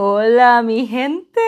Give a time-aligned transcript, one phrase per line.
[0.00, 1.40] Hola mi gente,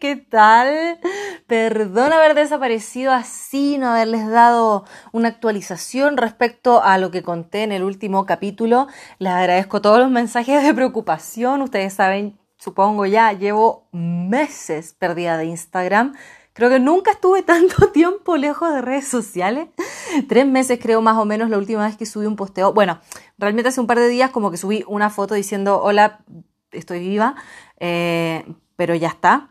[0.00, 0.98] ¿qué tal?
[1.46, 7.70] Perdón haber desaparecido así, no haberles dado una actualización respecto a lo que conté en
[7.70, 8.88] el último capítulo.
[9.20, 11.62] Les agradezco todos los mensajes de preocupación.
[11.62, 16.16] Ustedes saben, supongo ya, llevo meses perdida de Instagram.
[16.52, 19.68] Creo que nunca estuve tanto tiempo lejos de redes sociales.
[20.28, 22.72] Tres meses creo más o menos la última vez que subí un posteo.
[22.72, 22.98] Bueno,
[23.38, 26.24] realmente hace un par de días como que subí una foto diciendo, hola,
[26.74, 27.34] estoy viva,
[27.78, 28.44] eh,
[28.76, 29.48] pero ya está.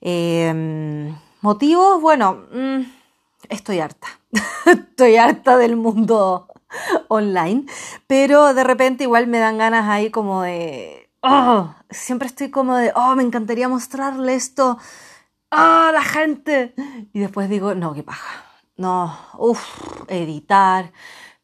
[0.00, 2.80] Eh, motivos, bueno, mm,
[3.48, 4.08] estoy harta.
[4.66, 6.48] estoy harta del mundo
[7.08, 7.66] online,
[8.06, 11.10] pero de repente igual me dan ganas ahí como de...
[11.22, 14.78] Oh, siempre estoy como de, oh, me encantaría mostrarle esto
[15.50, 16.74] ¡Ah, la gente!
[17.12, 18.44] Y después digo, no, qué paja.
[18.76, 20.92] No, uff, editar,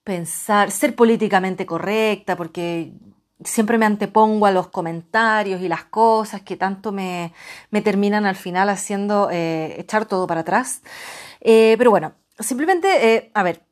[0.05, 2.93] pensar, ser políticamente correcta, porque
[3.45, 7.33] siempre me antepongo a los comentarios y las cosas que tanto me,
[7.71, 10.83] me terminan al final haciendo eh, echar todo para atrás.
[11.41, 13.63] Eh, pero bueno, simplemente, eh, a ver,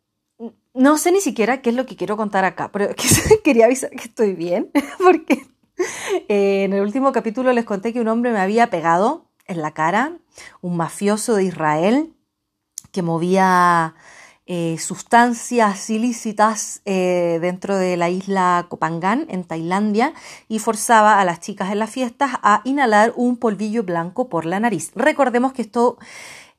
[0.75, 2.89] no sé ni siquiera qué es lo que quiero contar acá, pero
[3.45, 5.47] quería avisar que estoy bien, porque
[6.29, 10.19] en el último capítulo les conté que un hombre me había pegado en la cara,
[10.61, 12.15] un mafioso de Israel
[12.93, 13.95] que movía
[14.47, 20.13] eh, sustancias ilícitas eh, dentro de la isla Kopangan, en Tailandia,
[20.49, 24.61] y forzaba a las chicas en las fiestas a inhalar un polvillo blanco por la
[24.61, 24.93] nariz.
[24.95, 25.97] Recordemos que esto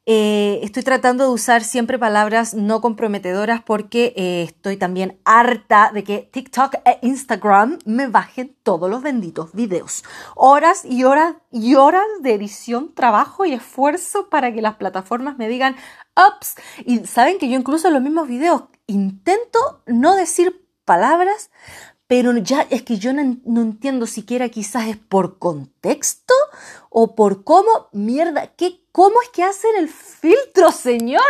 [0.07, 6.03] eh, estoy tratando de usar siempre palabras no comprometedoras porque eh, estoy también harta de
[6.03, 10.03] que TikTok e Instagram me bajen todos los benditos videos.
[10.35, 15.47] Horas y horas y horas de edición, trabajo y esfuerzo para que las plataformas me
[15.47, 15.75] digan
[16.15, 16.55] ups.
[16.85, 21.49] Y saben que yo incluso en los mismos videos intento no decir palabras,
[22.05, 26.35] pero ya es que yo no, no, entiendo siquiera quizás es por contexto
[26.91, 31.21] o por cómo, mierda, ¿qué ¿Cómo es que hacen el filtro, señor?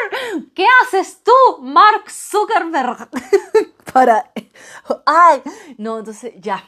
[0.53, 3.09] ¿Qué haces tú, Mark Zuckerberg?
[3.91, 4.31] Para...
[5.03, 5.41] Ay,
[5.79, 6.63] no, entonces ya.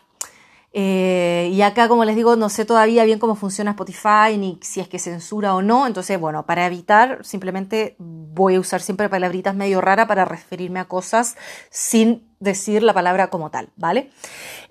[0.73, 4.79] Eh, y acá, como les digo, no sé todavía bien cómo funciona Spotify, ni si
[4.79, 5.85] es que censura o no.
[5.85, 10.85] Entonces, bueno, para evitar, simplemente voy a usar siempre palabritas medio raras para referirme a
[10.85, 11.37] cosas
[11.69, 14.09] sin decir la palabra como tal, ¿vale?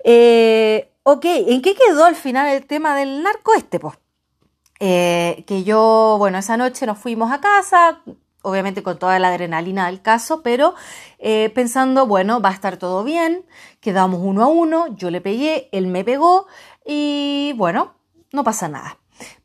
[0.03, 3.79] Eh, ok, ¿en qué quedó al final el tema del narco este?
[3.79, 3.95] Pues
[4.79, 8.01] eh, que yo, bueno, esa noche nos fuimos a casa,
[8.41, 10.75] obviamente con toda la adrenalina del caso, pero
[11.19, 13.45] eh, pensando, bueno, va a estar todo bien,
[13.79, 16.47] quedamos uno a uno, yo le pegué, él me pegó
[16.85, 17.95] y bueno,
[18.31, 18.97] no pasa nada.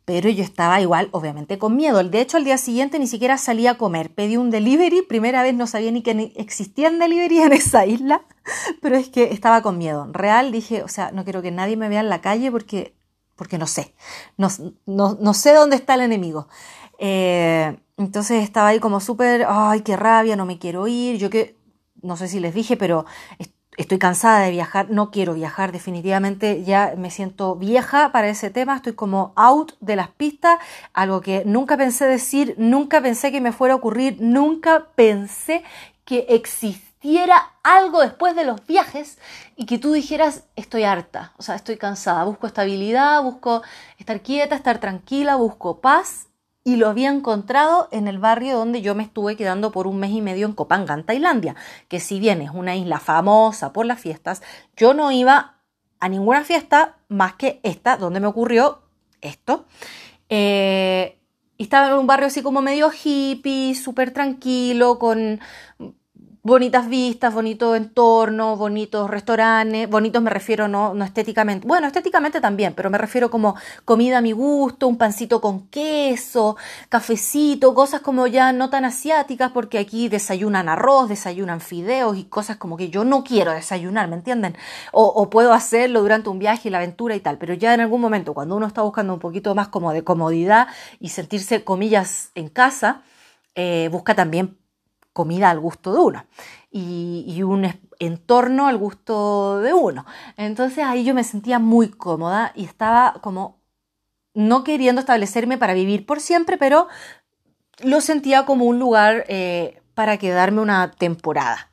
[0.05, 2.03] Pero yo estaba igual, obviamente, con miedo.
[2.03, 4.13] De hecho, al día siguiente ni siquiera salí a comer.
[4.13, 5.03] Pedí un delivery.
[5.03, 8.23] Primera vez no sabía ni que existían delivery en esa isla.
[8.83, 10.09] Pero es que estaba con miedo.
[10.13, 12.97] Real dije, o sea, no quiero que nadie me vea en la calle porque
[13.43, 13.93] porque no sé,
[14.37, 14.49] no,
[14.87, 16.47] no, sé dónde está el enemigo.
[17.01, 21.19] Eh, entonces estaba ahí como súper, ay, qué rabia, no me quiero ir.
[21.19, 21.57] Yo que,
[22.03, 23.05] no sé si les dije, pero
[23.77, 28.77] estoy cansada de viajar, no quiero viajar, definitivamente ya me siento vieja para ese tema,
[28.77, 30.61] estoy como out de las pistas,
[30.93, 35.65] algo que nunca pensé decir, nunca pensé que me fuera a ocurrir, nunca pensé
[36.05, 36.92] que existía
[37.63, 39.19] algo después de los viajes
[39.57, 43.63] y que tú dijeras, estoy harta, o sea, estoy cansada, busco estabilidad, busco
[43.99, 46.29] estar quieta, estar tranquila, busco paz
[46.65, 50.13] y lo había encontrado en el barrio donde yo me estuve quedando por un mes
[50.13, 51.57] y medio en Kopangan, Tailandia,
[51.89, 54.43] que si bien es una isla famosa por las fiestas,
[54.77, 55.57] yo no iba
[55.99, 58.83] a ninguna fiesta más que esta, donde me ocurrió
[59.21, 59.67] esto.
[60.29, 61.19] Eh,
[61.59, 65.41] estaba en un barrio así como medio hippie, súper tranquilo, con
[66.45, 72.75] bonitas vistas, bonito entorno, bonitos restaurantes, bonitos me refiero no, no estéticamente, bueno, estéticamente también,
[72.75, 73.55] pero me refiero como
[73.85, 76.57] comida a mi gusto, un pancito con queso,
[76.89, 82.57] cafecito, cosas como ya no tan asiáticas, porque aquí desayunan arroz, desayunan fideos y cosas
[82.57, 84.57] como que yo no quiero desayunar, ¿me entienden?
[84.91, 88.01] O, puedo hacerlo durante un viaje y la aventura y tal, pero ya en algún
[88.01, 90.67] momento, cuando uno está buscando un poquito más como de comodidad
[90.99, 93.03] y sentirse, comillas, en casa,
[93.55, 94.62] eh, busca también
[95.13, 96.27] comida al gusto de uno
[96.71, 97.69] y, un
[97.99, 100.07] entorno al gusto de uno.
[100.37, 103.61] Entonces ahí yo me sentía muy cómoda y estaba como
[104.35, 106.89] no queriendo establecerme para vivir por siempre, pero
[107.81, 111.71] lo sentía como un lugar eh, para quedarme una temporada.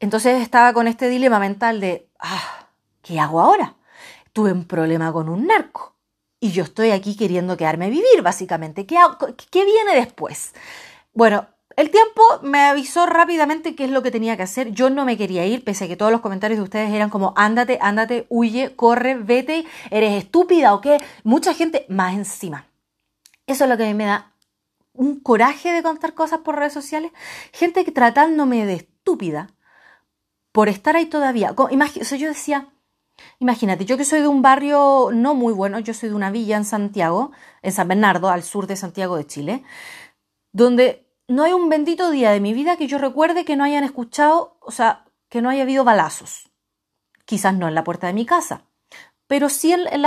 [0.00, 2.66] Entonces estaba con este dilema mental de, ah,
[3.02, 3.76] ¿qué hago ahora?
[4.32, 5.94] Tuve un problema con un narco
[6.40, 8.86] y yo estoy aquí queriendo quedarme a vivir, básicamente.
[8.86, 8.96] ¿Qué,
[9.50, 10.54] ¿Qué viene después?
[11.12, 11.46] Bueno,
[11.76, 14.72] el tiempo me avisó rápidamente qué es lo que tenía que hacer.
[14.72, 17.32] Yo no me quería ir, pese a que todos los comentarios de ustedes eran como,
[17.36, 20.98] ándate, ándate, huye, corre, vete, eres estúpida o qué.
[21.24, 22.66] Mucha gente más encima.
[23.46, 24.32] Eso es lo que a mí me da
[24.92, 27.12] un coraje de contar cosas por redes sociales.
[27.52, 29.48] Gente que tratándome de estúpida
[30.52, 31.54] por estar ahí todavía.
[31.56, 32.68] O yo decía,
[33.38, 36.56] imagínate, yo que soy de un barrio no muy bueno, yo soy de una villa
[36.56, 37.32] en Santiago,
[37.62, 39.64] en San Bernardo, al sur de Santiago de Chile,
[40.52, 43.84] donde no hay un bendito día de mi vida que yo recuerde que no hayan
[43.84, 46.50] escuchado, o sea, que no haya habido balazos.
[47.24, 48.64] Quizás no en la puerta de mi casa,
[49.26, 50.02] pero sí en,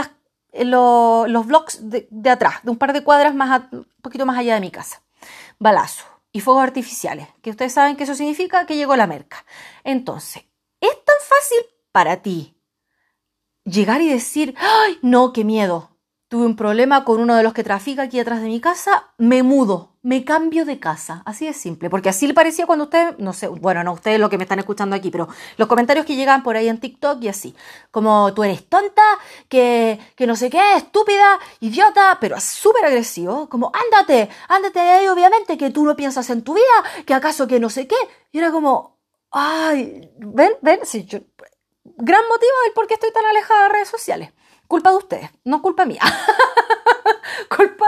[0.70, 4.62] los blocks de, atrás, de un par de cuadras más, un poquito más allá de
[4.62, 5.02] mi casa.
[5.58, 9.46] Balazos y fuegos artificiales, que ustedes saben que eso significa que llegó la merca.
[9.84, 10.44] Entonces,
[10.82, 11.60] es tan fácil
[11.92, 12.56] para ti
[13.64, 15.95] llegar y decir, ¡ay, no, qué miedo!
[16.28, 19.44] Tuve un problema con uno de los que trafica aquí atrás de mi casa, me
[19.44, 21.22] mudo, me cambio de casa.
[21.26, 24.30] Así de simple, porque así le parecía cuando ustedes, no sé, bueno, no ustedes lo
[24.30, 25.28] que me están escuchando aquí, pero
[25.58, 27.56] los comentarios que llegan por ahí en TikTok y así,
[27.92, 29.04] como tú eres tonta,
[29.50, 35.08] que, que no sé qué, estúpida, idiota, pero súper agresivo, como ándate, ándate de ahí,
[35.08, 37.98] obviamente, que tú no piensas en tu vida, que acaso que no sé qué.
[38.32, 38.98] Y era como,
[39.32, 41.20] ay, ven, ven, sí, yo,
[41.84, 44.32] gran motivo del por qué estoy tan alejada de redes sociales.
[44.68, 46.02] Culpa de ustedes, no culpa mía.
[47.56, 47.86] culpa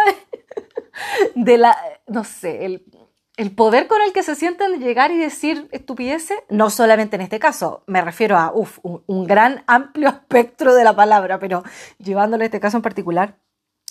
[1.35, 1.75] de, la,
[2.07, 7.15] no sé, el, poder con el que se sienten llegar y decir estupideces, no solamente
[7.15, 11.63] en este caso, me refiero a uf, un, gran amplio espectro de la palabra, pero
[11.99, 13.39] llevándole este caso en particular,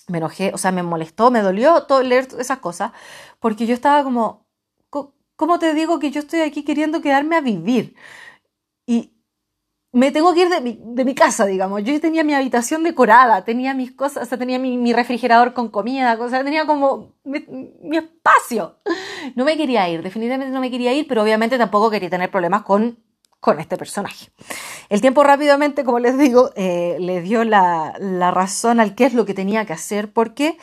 [0.07, 2.91] me enojé, o sea, me molestó, me dolió todo leer esas cosas,
[3.39, 4.47] porque yo estaba como,
[5.35, 7.95] ¿cómo te digo que yo estoy aquí queriendo quedarme a vivir?
[9.97, 11.83] Me tengo que ir de mi, casa, digamos.
[11.83, 16.15] Yo tenía mi habitación decorada, tenía mis cosas, o sea, tenía mi, refrigerador con comida,
[16.19, 18.77] o sea, tenía como mi, espacio.
[19.35, 22.61] No me quería ir, definitivamente no me quería ir, pero obviamente tampoco quería tener problemas
[22.61, 22.99] con,
[23.39, 24.29] con este personaje.
[24.89, 27.95] El tiempo rápidamente, como les digo, eh, le dio la,
[28.31, 30.59] razón al qué es lo que tenía que hacer, porque,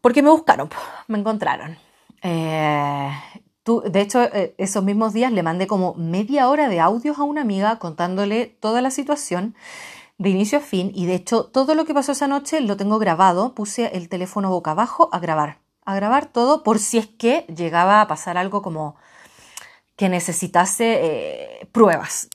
[0.00, 0.70] porque me buscaron,
[1.08, 1.76] me encontraron.
[2.22, 3.10] Eh,
[3.64, 7.40] de hecho, eh, esos mismos días le mandé como media hora de audios a una
[7.40, 9.54] amiga contándole toda la situación
[10.18, 12.98] de inicio a fin y de hecho todo lo que pasó esa noche lo tengo
[12.98, 17.46] grabado, puse el teléfono boca abajo a grabar, a grabar todo por si es que
[17.54, 18.96] llegaba a pasar algo como
[19.96, 22.28] que necesitase eh, pruebas.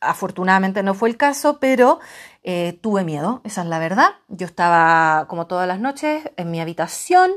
[0.00, 2.00] Afortunadamente no fue el caso, pero
[2.42, 4.08] eh, tuve miedo, esa es la verdad.
[4.28, 7.30] Yo estaba como todas las noches en mi habitación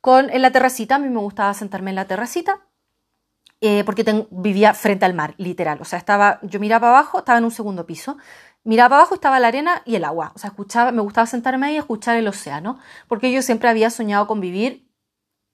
[0.00, 2.62] con en la terracita, a mí me gustaba sentarme en la terracita
[3.60, 5.78] eh, porque vivía frente al mar, literal.
[5.80, 8.16] O sea, estaba, yo miraba abajo, estaba en un segundo piso,
[8.64, 10.32] miraba abajo, estaba la arena y el agua.
[10.34, 12.78] O sea, escuchaba, me gustaba sentarme ahí y escuchar el océano,
[13.08, 14.88] porque yo siempre había soñado con vivir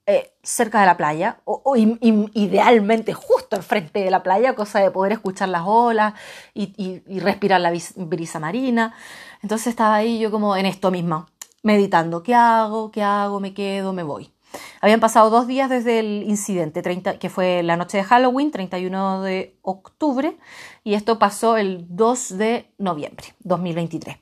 [0.07, 5.13] eh, cerca de la playa, o, idealmente justo enfrente de la playa, cosa de poder
[5.13, 6.15] escuchar las olas
[6.53, 6.75] y,
[7.07, 8.95] y respirar la brisa marina.
[9.43, 11.27] Entonces estaba ahí yo como en esto mismo,
[11.63, 12.91] meditando, ¿qué hago?
[12.91, 13.41] ¿Qué hago?
[13.41, 13.93] ¿Me quedo?
[13.95, 14.34] ¿Me voy?
[14.81, 16.83] Habían pasado dos días desde el incidente,
[17.19, 20.37] que fue la noche de Halloween, 31 de octubre,
[20.83, 24.17] y esto pasó el 2 de noviembre 2023.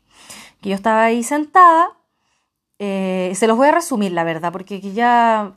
[0.60, 1.90] Que yo estaba ahí sentada,
[2.78, 5.54] eh, se los voy a resumir, la verdad, porque ya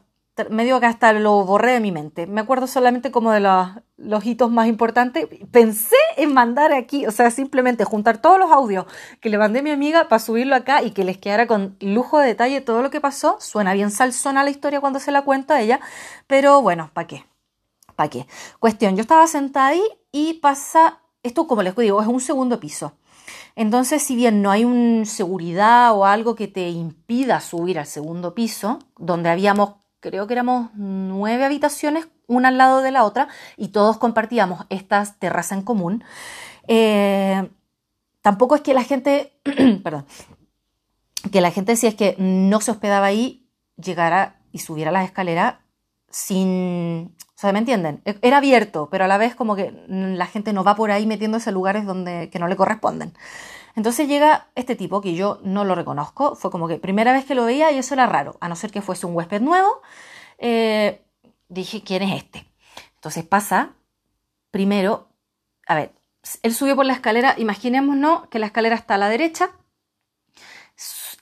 [0.49, 2.27] medio que hasta lo borré de mi mente.
[2.27, 5.27] Me acuerdo solamente como de los, hitos más importantes.
[5.51, 8.85] Pensé en mandar aquí, o sea, simplemente juntar todos los audios
[9.21, 12.19] que le mandé a mi amiga para subirlo acá y que les quedara con lujo
[12.19, 13.37] de detalle todo lo que pasó.
[13.39, 15.79] Suena bien salsona la historia cuando se la cuento a ella,
[16.27, 17.25] pero bueno, ¿para qué?
[17.95, 18.27] ¿Para qué?
[18.59, 22.93] Cuestión, yo estaba sentada ahí y pasa, esto como les digo, es un segundo piso.
[23.55, 28.35] Entonces, si bien no hay una seguridad o algo que te impida subir al segundo
[28.35, 33.69] piso, donde habíamos creo que éramos nueve habitaciones, una al lado de la otra, y
[33.69, 36.03] todos compartíamos estas terrazas en común.
[36.67, 37.49] Eh,
[38.21, 39.33] tampoco es que la gente,
[39.83, 40.05] perdón,
[41.31, 43.47] que la gente si es que no se hospedaba ahí,
[43.77, 45.55] llegara y subiera las escaleras
[46.09, 48.01] sin, o sea, ¿me entienden?
[48.05, 51.05] E, era abierto, pero a la vez como que la gente no va por ahí
[51.05, 53.13] metiéndose en lugares donde que no le corresponden.
[53.75, 57.35] Entonces llega este tipo que yo no lo reconozco, fue como que primera vez que
[57.35, 59.81] lo veía y eso era raro, a no ser que fuese un huésped nuevo,
[60.37, 61.03] eh,
[61.49, 62.47] dije, ¿quién es este?
[62.95, 63.73] Entonces pasa,
[64.49, 65.09] primero,
[65.67, 65.91] a ver,
[66.41, 69.51] él subió por la escalera, imaginémonos que la escalera está a la derecha,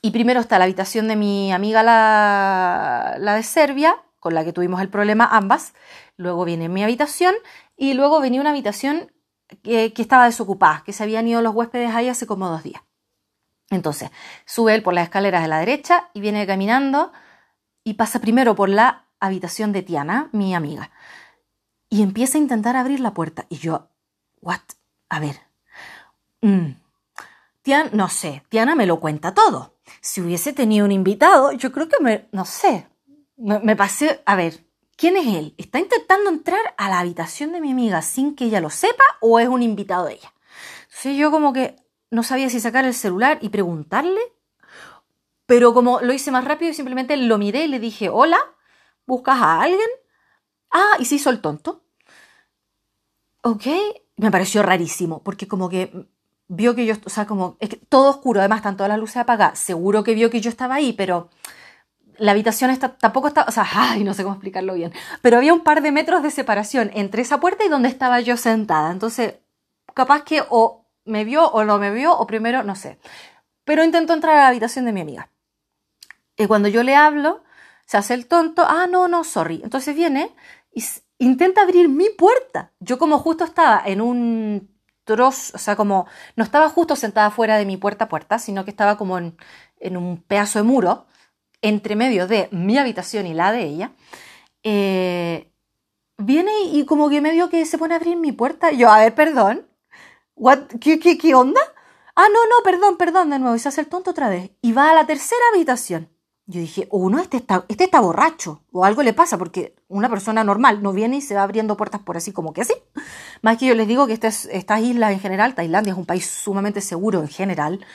[0.00, 4.52] y primero está la habitación de mi amiga la, la de Serbia, con la que
[4.52, 5.74] tuvimos el problema ambas,
[6.16, 7.34] luego viene mi habitación,
[7.76, 9.10] y luego venía una habitación
[9.62, 12.82] que, estaba desocupada, que se habían ido los huéspedes ahí hace como dos días.
[13.70, 14.10] Entonces,
[14.44, 17.12] sube él por las escaleras de la derecha y viene caminando
[17.82, 20.90] y pasa primero por la habitación de Tiana, mi amiga.
[21.88, 23.46] Y empieza a intentar abrir la puerta.
[23.48, 23.88] Y yo,
[24.40, 24.60] ¿what?
[25.08, 25.40] A ver.
[26.40, 26.76] Mm.
[27.62, 29.74] Tiana, no sé, Tiana me lo cuenta todo.
[30.00, 32.86] Si hubiese tenido un invitado, yo creo que me, no sé,
[33.36, 34.64] me, me pasé, a ver,
[34.96, 35.54] ¿quién es él?
[35.58, 39.38] ¿Está intentando entrar a la habitación de mi amiga sin que ella lo sepa o
[39.40, 40.32] es un invitado de ella?
[40.84, 41.76] Entonces yo como que
[42.10, 44.20] no sabía si sacar el celular y preguntarle,
[45.46, 48.38] pero como lo hice más rápido, simplemente lo miré y le dije, hola,
[49.06, 49.88] ¿buscas a alguien?
[50.70, 51.84] Ah, y se hizo el tonto.
[53.42, 53.66] Ok,
[54.16, 56.08] me pareció rarísimo, porque como que
[56.48, 59.18] vio que yo, o sea, como, es que todo oscuro, además están todas las luces
[59.18, 61.30] apagadas, seguro que vio que yo estaba ahí, pero
[62.18, 64.92] la habitación está, tampoco está, o sea, ay, no sé cómo explicarlo bien,
[65.22, 68.36] pero había un par de metros de separación entre esa puerta y donde estaba yo
[68.36, 69.34] sentada, entonces,
[69.94, 72.98] capaz que o me vio o no me vio, o primero, no sé,
[73.64, 75.30] pero intentó entrar a la habitación de mi amiga.
[76.36, 77.44] Y cuando yo le hablo,
[77.86, 79.60] se hace el tonto, ah, no, no, sorry.
[79.62, 80.34] Entonces viene
[80.72, 80.84] y
[81.18, 82.72] intenta abrir mi puerta.
[82.80, 86.06] Yo como justo estaba en un trozo, o sea, como
[86.36, 89.36] no estaba justo sentada fuera de mi puerta puerta, sino que estaba como en,
[89.78, 91.06] en, un pedazo de muro
[91.64, 93.92] entre medio de mi habitación y la de ella.
[94.62, 95.50] Eh,
[96.18, 98.70] viene y como que medio que se pone a abrir mi puerta.
[98.70, 99.66] Yo, a ver, perdón.
[100.36, 100.64] What?
[100.80, 101.60] ¿Qué, qué, qué onda?
[102.14, 103.56] Ah, no, no, perdón, perdón, de nuevo.
[103.56, 104.50] Y se hace el tonto otra vez.
[104.60, 106.10] Y va a la tercera habitación.
[106.46, 110.44] Yo dije, uno, este está, este está borracho, o algo le pasa, porque una persona
[110.44, 112.74] normal no viene y se va abriendo puertas por así como que así.
[113.40, 116.26] Más que yo les digo que estas, estas islas en general, Tailandia es un país
[116.26, 117.86] sumamente seguro en general,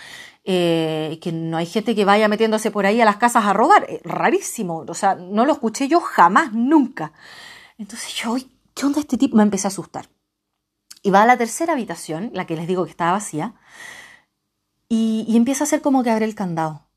[0.44, 3.86] eh, que no hay gente que vaya metiéndose por ahí a las casas a robar,
[3.90, 7.14] eh, rarísimo, o sea, no lo escuché yo jamás, nunca.
[7.78, 8.36] Entonces yo,
[8.74, 9.38] ¿qué onda este tipo?
[9.38, 10.10] Me empecé a asustar.
[11.02, 13.56] Y va a la tercera habitación, la que les digo que estaba vacía,
[14.90, 16.90] y, y empieza a hacer como que abre el candado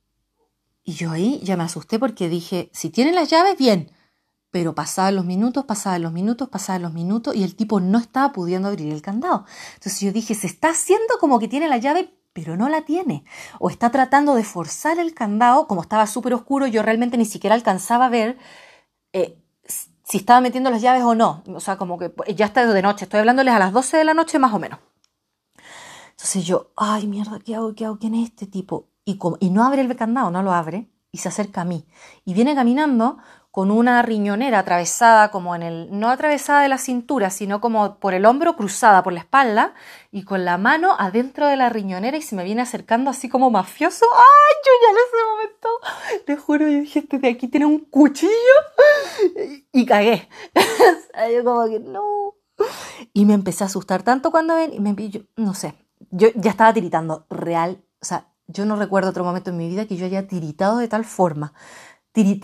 [0.85, 3.91] y yo ahí ya me asusté porque dije, si tienen las llaves, bien.
[4.51, 8.33] Pero pasaban los minutos, pasaban los minutos, pasaban los minutos y el tipo no estaba
[8.33, 9.47] pudiendo abrir el candado.
[9.75, 13.25] Entonces yo dije, se está haciendo como que tiene la llave, pero no la tiene.
[13.59, 17.55] O está tratando de forzar el candado, como estaba súper oscuro, yo realmente ni siquiera
[17.55, 18.39] alcanzaba a ver
[19.13, 19.39] eh,
[20.05, 21.43] si estaba metiendo las llaves o no.
[21.47, 24.15] O sea, como que ya está de noche, estoy hablándoles a las 12 de la
[24.15, 24.79] noche más o menos.
[26.11, 27.75] Entonces yo, ay mierda, ¿qué hago?
[27.75, 27.99] ¿Qué hago?
[27.99, 28.93] ¿Quién es este tipo?
[29.05, 31.85] y, y no abre el candado, no lo abre, y se acerca a mí.
[32.25, 33.19] Y viene caminando
[33.53, 38.15] con una riñonera atravesada como en el, no atravesada de la cintura, sino como por
[38.15, 39.75] el hombro, cruzada por la espalda,
[40.11, 43.51] y con la mano adentro de la riñonera y se me viene acercando así como
[43.51, 44.07] mafioso.
[44.11, 44.55] ¡Ay!
[44.65, 45.69] Yo ya en ese momento,
[46.25, 48.33] te juro, yo dije, este de aquí tiene un cuchillo,
[49.71, 50.31] y, cagué.
[51.35, 52.35] yo como que, no.
[53.13, 55.75] Y me empecé a asustar tanto cuando ven, y me yo, no sé,
[56.11, 59.87] yo ya estaba tiritando, real, o sea, yo no recuerdo otro momento en mi vida
[59.87, 61.53] que yo haya tiritado de tal forma.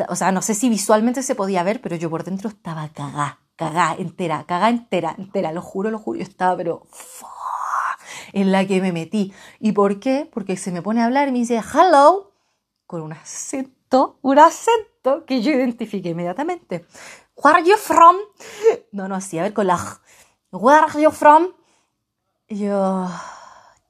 [0.08, 3.40] O sea, no sé si visualmente se podía ver, pero yo por dentro estaba cagá,
[3.56, 6.86] cagá entera, cagá entera, entera, lo juro, lo juro, yo estaba, pero
[8.32, 9.34] en la que me metí.
[9.60, 10.28] ¿Y por qué?
[10.32, 12.32] Porque se me pone a hablar y me dice hello
[12.86, 16.86] con un acento, un acento que yo identifiqué inmediatamente.
[17.36, 18.16] Where are you from?
[18.92, 20.00] No, no, así, a ver con la
[20.50, 21.48] Where are you from?
[22.48, 23.06] yo,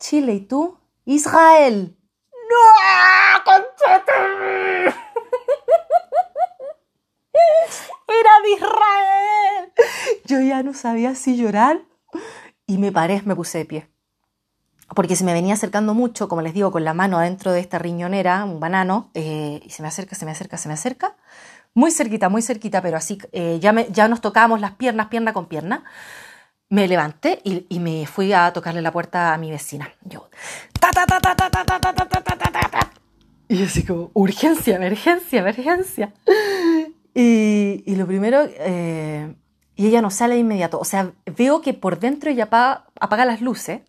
[0.00, 0.76] Chile, ¿y tú?
[1.04, 1.96] Israel.
[2.50, 3.44] ¡No!
[3.44, 4.97] ¡Conchete!
[8.20, 9.72] Era de Israel.
[10.24, 11.80] Yo ya no sabía si llorar
[12.66, 13.88] y me paré, me puse de pie.
[14.94, 17.78] Porque se me venía acercando mucho, como les digo, con la mano adentro de esta
[17.78, 21.16] riñonera, un banano, eh, y se me acerca, se me acerca, se me acerca.
[21.74, 25.32] Muy cerquita, muy cerquita, pero así eh, ya, me, ya nos tocábamos las piernas, pierna
[25.32, 25.84] con pierna
[26.70, 29.90] me levanté y, me fui a tocarle la puerta a mi vecina.
[30.02, 30.28] Yo,
[30.78, 32.90] ta, ta, ta, ta, ta, ta, ta, ta, ta, ta, ta, ta.
[33.48, 36.12] Y así como, urgencia, emergencia, emergencia.
[37.14, 39.34] Y, y lo primero, eh,
[39.76, 40.78] y ella no sale de inmediato.
[40.78, 43.80] O sea, veo que por dentro ella apaga, apaga las luces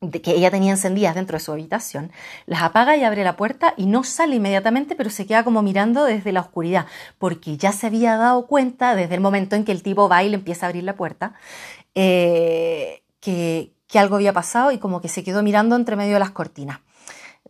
[0.00, 2.10] de que ella tenía encendidas dentro de su habitación,
[2.46, 6.04] las apaga y abre la puerta y no sale inmediatamente, pero se queda como mirando
[6.04, 6.86] desde la oscuridad,
[7.18, 10.30] porque ya se había dado cuenta desde el momento en que el tipo va y
[10.30, 11.34] le empieza a abrir la puerta,
[11.94, 16.20] eh, que, que algo había pasado y como que se quedó mirando entre medio de
[16.20, 16.78] las cortinas.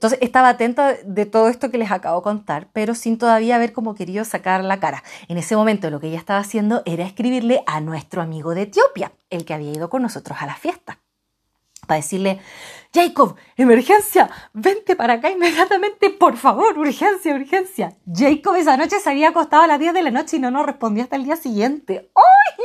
[0.01, 3.75] Entonces estaba atenta de todo esto que les acabo de contar, pero sin todavía haber
[3.75, 5.05] como querido sacar la cara.
[5.29, 9.13] En ese momento lo que ella estaba haciendo era escribirle a nuestro amigo de Etiopía,
[9.29, 11.01] el que había ido con nosotros a la fiesta
[11.87, 12.41] para decirle,
[12.95, 17.97] Jacob, emergencia, vente para acá inmediatamente, por favor, urgencia, urgencia.
[18.11, 20.65] Jacob esa noche se había acostado a las 10 de la noche y no nos
[20.65, 22.11] respondió hasta el día siguiente.
[22.15, 22.65] ¡Ay!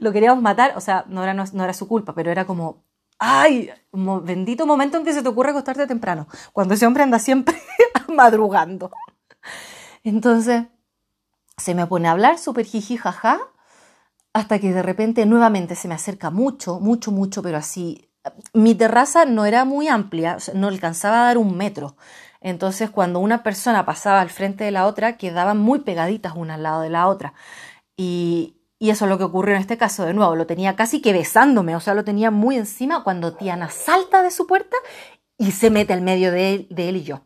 [0.00, 2.84] Lo queríamos matar, o sea, no no, era su culpa, pero era como,
[3.20, 3.70] ¡ay!
[3.92, 7.56] bendito momento en que se te ocurre acostarte temprano, cuando ese hombre anda siempre
[8.08, 8.90] madrugando.
[10.02, 10.64] Entonces,
[11.56, 13.38] se me pone a hablar súper jiji jaja,
[14.32, 18.08] hasta que de repente nuevamente se me acerca mucho, mucho, mucho, pero así.
[18.54, 21.96] Mi terraza no era muy amplia, no alcanzaba a dar un metro.
[22.40, 26.62] Entonces, cuando una persona pasaba al frente de la otra, quedaban muy pegaditas una al
[26.62, 27.34] lado de la otra.
[27.96, 30.34] Y, eso es lo que ocurrió en este caso de nuevo.
[30.34, 34.30] Lo tenía casi que besándome, o sea, lo tenía muy encima cuando Tiana salta de
[34.30, 34.78] su puerta
[35.36, 37.20] y se mete al medio de él, de él y yo.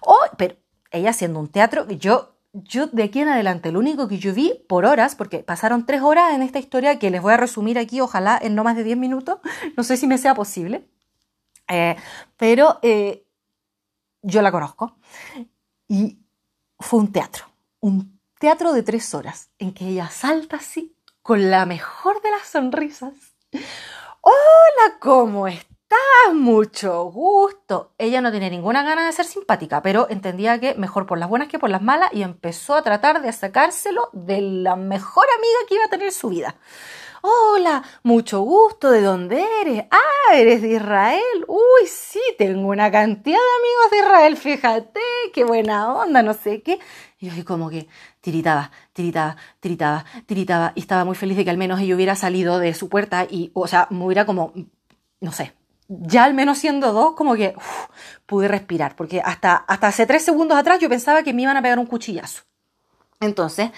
[0.00, 0.56] Oh, pero
[0.90, 4.64] ella haciendo un teatro, yo yo de aquí en adelante, lo único que yo vi
[4.68, 8.00] por horas, porque pasaron tres horas en esta historia que les voy a resumir aquí,
[8.00, 9.40] ojalá en no más de diez minutos,
[9.76, 10.88] no sé si me sea posible,
[11.68, 11.96] eh,
[12.36, 13.26] pero eh,
[14.22, 14.96] yo la conozco.
[15.88, 16.18] Y
[16.78, 17.44] fue un teatro,
[17.80, 20.95] un teatro de tres horas, en que ella salta así,
[21.26, 23.12] con la mejor de las sonrisas.
[24.20, 25.66] Hola, ¿cómo estás?
[26.32, 27.94] Mucho gusto.
[27.98, 31.48] Ella no tiene ninguna gana de ser simpática, pero entendía que mejor por las buenas
[31.48, 35.74] que por las malas y empezó a tratar de sacárselo de la mejor amiga que
[35.74, 36.54] iba a tener su vida.
[37.22, 39.84] Hola, mucho gusto, ¿de dónde eres?
[39.90, 41.44] Ah, eres de Israel.
[41.48, 45.00] Uy, sí, tengo una cantidad de amigos de Israel, fíjate,
[45.34, 46.78] qué buena onda, no sé qué.
[47.18, 47.88] Y yo como que
[48.26, 52.58] tiritaba, tiritaba, tiritaba, tiritaba, y estaba muy feliz de que al menos ella hubiera salido
[52.58, 54.52] de su puerta y, o sea, me hubiera como,
[55.20, 55.52] no sé,
[55.86, 57.54] ya al menos siendo dos, como que
[58.26, 61.62] pude respirar, porque hasta, hasta hace tres segundos atrás yo pensaba que me iban a
[61.62, 62.42] pegar un cuchillazo.
[63.20, 63.70] Entonces,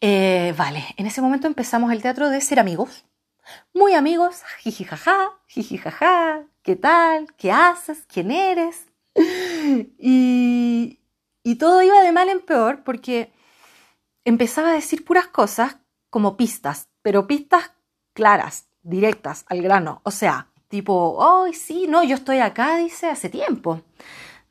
[0.00, 3.04] eh, vale, en ese momento empezamos el teatro de ser amigos,
[3.74, 7.26] muy amigos, jijijaja, jijijaja, ¿qué tal?
[7.36, 8.06] ¿Qué haces?
[8.08, 8.86] ¿Quién eres?
[9.98, 11.00] Y,
[11.44, 13.30] y todo iba de mal en peor porque
[14.24, 15.76] empezaba a decir puras cosas
[16.10, 17.72] como pistas, pero pistas
[18.12, 20.00] claras, directas, al grano.
[20.04, 23.82] O sea, Tipo, oh, sí, no, yo estoy acá, dice, hace tiempo.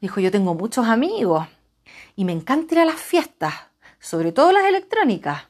[0.01, 1.47] Dijo, yo tengo muchos amigos
[2.17, 3.53] y me encanta ir a las fiestas,
[3.99, 5.43] sobre todo las electrónicas.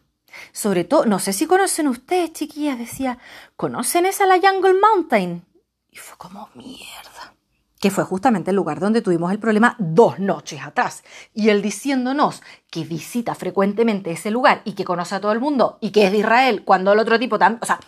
[0.52, 3.18] Sobre todo, no sé si conocen ustedes, chiquillas, decía,
[3.56, 5.44] ¿conocen esa la Jungle Mountain?
[5.90, 7.34] Y fue como, mierda.
[7.80, 11.04] Que fue justamente el lugar donde tuvimos el problema dos noches atrás.
[11.34, 15.78] Y él diciéndonos que visita frecuentemente ese lugar y que conoce a todo el mundo
[15.80, 17.60] y que es de Israel, cuando el otro tipo también.
[17.62, 17.80] O sea,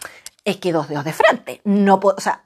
[0.45, 1.61] es que dos dedos de frente.
[1.65, 2.15] No puedo.
[2.17, 2.45] O sea,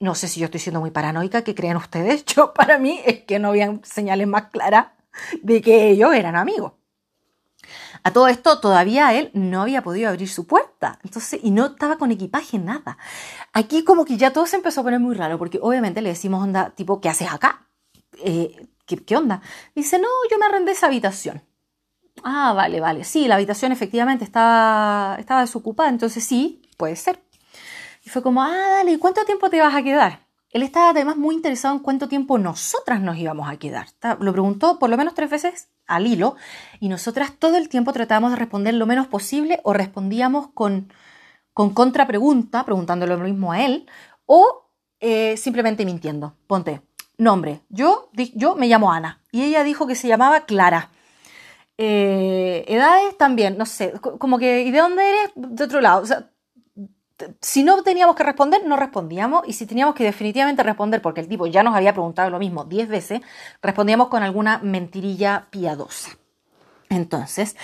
[0.00, 2.24] no sé si yo estoy siendo muy paranoica, que crean ustedes.
[2.34, 4.86] Yo, para mí, es que no habían señales más claras
[5.42, 6.72] de que ellos eran amigos.
[8.02, 10.98] A todo esto, todavía él no había podido abrir su puerta.
[11.04, 12.98] Entonces, y no estaba con equipaje, nada.
[13.52, 16.42] Aquí como que ya todo se empezó a poner muy raro, porque obviamente le decimos,
[16.42, 17.66] onda, tipo, ¿qué haces acá?
[18.24, 19.42] Eh, ¿qué, onda?
[19.74, 21.42] Dice, no, yo me arrendé esa habitación.
[22.24, 23.04] Ah, vale, vale.
[23.04, 27.22] Sí, la habitación efectivamente estaba, estaba desocupada, entonces sí, puede ser.
[28.04, 30.26] Y fue como, ah, dale, ¿cuánto tiempo te vas a quedar?
[30.50, 33.86] Él estaba además muy interesado en cuánto tiempo nosotras nos íbamos a quedar.
[34.18, 36.36] Lo preguntó por lo menos tres veces al hilo
[36.78, 40.92] y nosotras todo el tiempo tratábamos de responder lo menos posible o respondíamos con,
[41.52, 43.86] con contrapregunta, preguntándole lo mismo a él,
[44.26, 46.36] o eh, simplemente mintiendo.
[46.46, 46.82] Ponte,
[47.18, 50.90] nombre, yo, yo me llamo Ana y ella dijo que se llamaba Clara.
[51.76, 55.30] Eh, edades también, no sé, como que, ¿y de dónde eres?
[55.34, 56.04] De otro lado.
[57.40, 59.42] Si no teníamos que responder, no respondíamos.
[59.46, 62.64] Y si teníamos que definitivamente responder, porque el tipo ya nos había preguntado lo mismo
[62.64, 63.20] diez veces,
[63.62, 66.10] respondíamos con alguna mentirilla piadosa.
[66.88, 67.56] Entonces,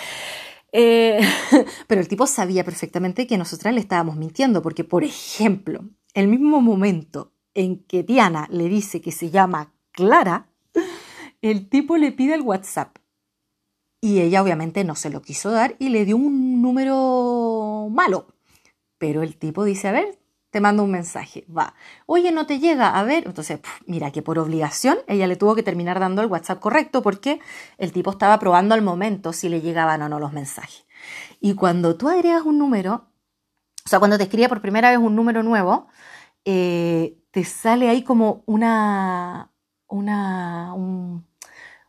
[0.73, 1.21] eh,
[1.87, 6.61] pero el tipo sabía perfectamente que nosotras le estábamos mintiendo, porque, por ejemplo, el mismo
[6.61, 10.49] momento en que Diana le dice que se llama Clara,
[11.42, 12.97] el tipo le pide el WhatsApp.
[14.01, 18.36] Y ella obviamente no se lo quiso dar y le dio un número malo,
[18.98, 20.18] pero el tipo dice, a ver,
[20.50, 21.74] te mando un mensaje, va.
[22.06, 23.26] Oye, no te llega, a ver.
[23.26, 27.40] Entonces, mira que por obligación ella le tuvo que terminar dando el WhatsApp correcto porque
[27.78, 30.87] el tipo estaba probando al momento si le llegaban o no los mensajes.
[31.40, 33.11] Y cuando tú agregas un número,
[33.85, 35.88] o sea, cuando te escribe por primera vez un número nuevo,
[36.44, 39.52] eh, te sale ahí como una,
[39.88, 40.74] una,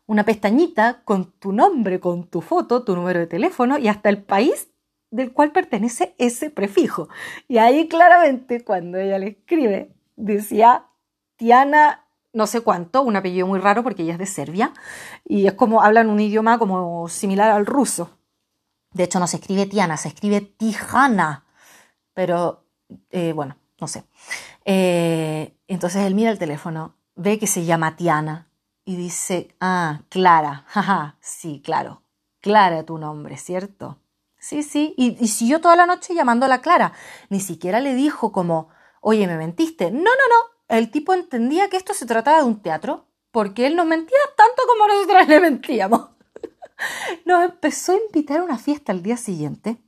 [0.06, 4.22] una pestañita con tu nombre, con tu foto, tu número de teléfono y hasta el
[4.22, 4.68] país
[5.10, 7.08] del cual pertenece ese prefijo.
[7.46, 10.86] Y ahí claramente cuando ella le escribe, decía
[11.36, 14.72] Tiana no sé cuánto, un apellido muy raro porque ella es de Serbia
[15.24, 18.18] y es como hablan un idioma como similar al ruso.
[18.92, 21.44] De hecho no se escribe Tiana, se escribe Tijana,
[22.14, 22.64] pero
[23.10, 24.04] eh, bueno, no sé.
[24.64, 28.48] Eh, entonces él mira el teléfono, ve que se llama Tiana
[28.84, 32.02] y dice, ah, Clara, jaja, sí, claro,
[32.40, 33.98] Clara tu nombre, ¿cierto?
[34.38, 36.92] Sí, sí, y, siguió toda la noche llamando a la Clara.
[37.28, 38.68] Ni siquiera le dijo como,
[39.00, 39.90] oye, me mentiste.
[39.90, 40.58] No, no, no.
[40.68, 44.62] El tipo entendía que esto se trataba de un teatro, porque él nos mentía tanto
[44.66, 46.10] como nosotros le mentíamos.
[47.24, 49.78] nos empezó a invitar a una fiesta al día siguiente,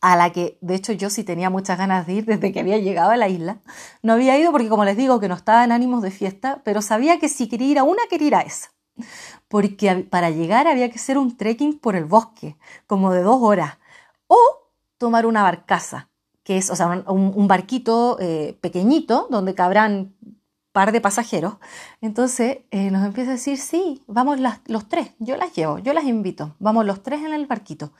[0.00, 2.78] a la que de hecho yo sí tenía muchas ganas de ir desde que había
[2.78, 3.60] llegado a la isla.
[4.02, 6.82] No había ido porque como les digo que no estaba en ánimos de fiesta, pero
[6.82, 8.72] sabía que si quería ir a una, quería ir a esa.
[9.52, 13.76] Porque para llegar había que hacer un trekking por el bosque, como de dos horas,
[14.26, 14.38] o
[14.96, 16.08] tomar una barcaza,
[16.42, 20.14] que es, o sea, un, barquito eh, pequeñito donde cabrán
[20.72, 21.56] par de pasajeros.
[22.00, 26.04] Entonces eh, nos empieza a decir, sí, vamos los tres, yo las llevo, yo las
[26.04, 27.92] invito, vamos los tres en el barquito.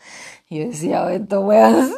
[0.49, 1.93] Y yo decía, oh, esto weón,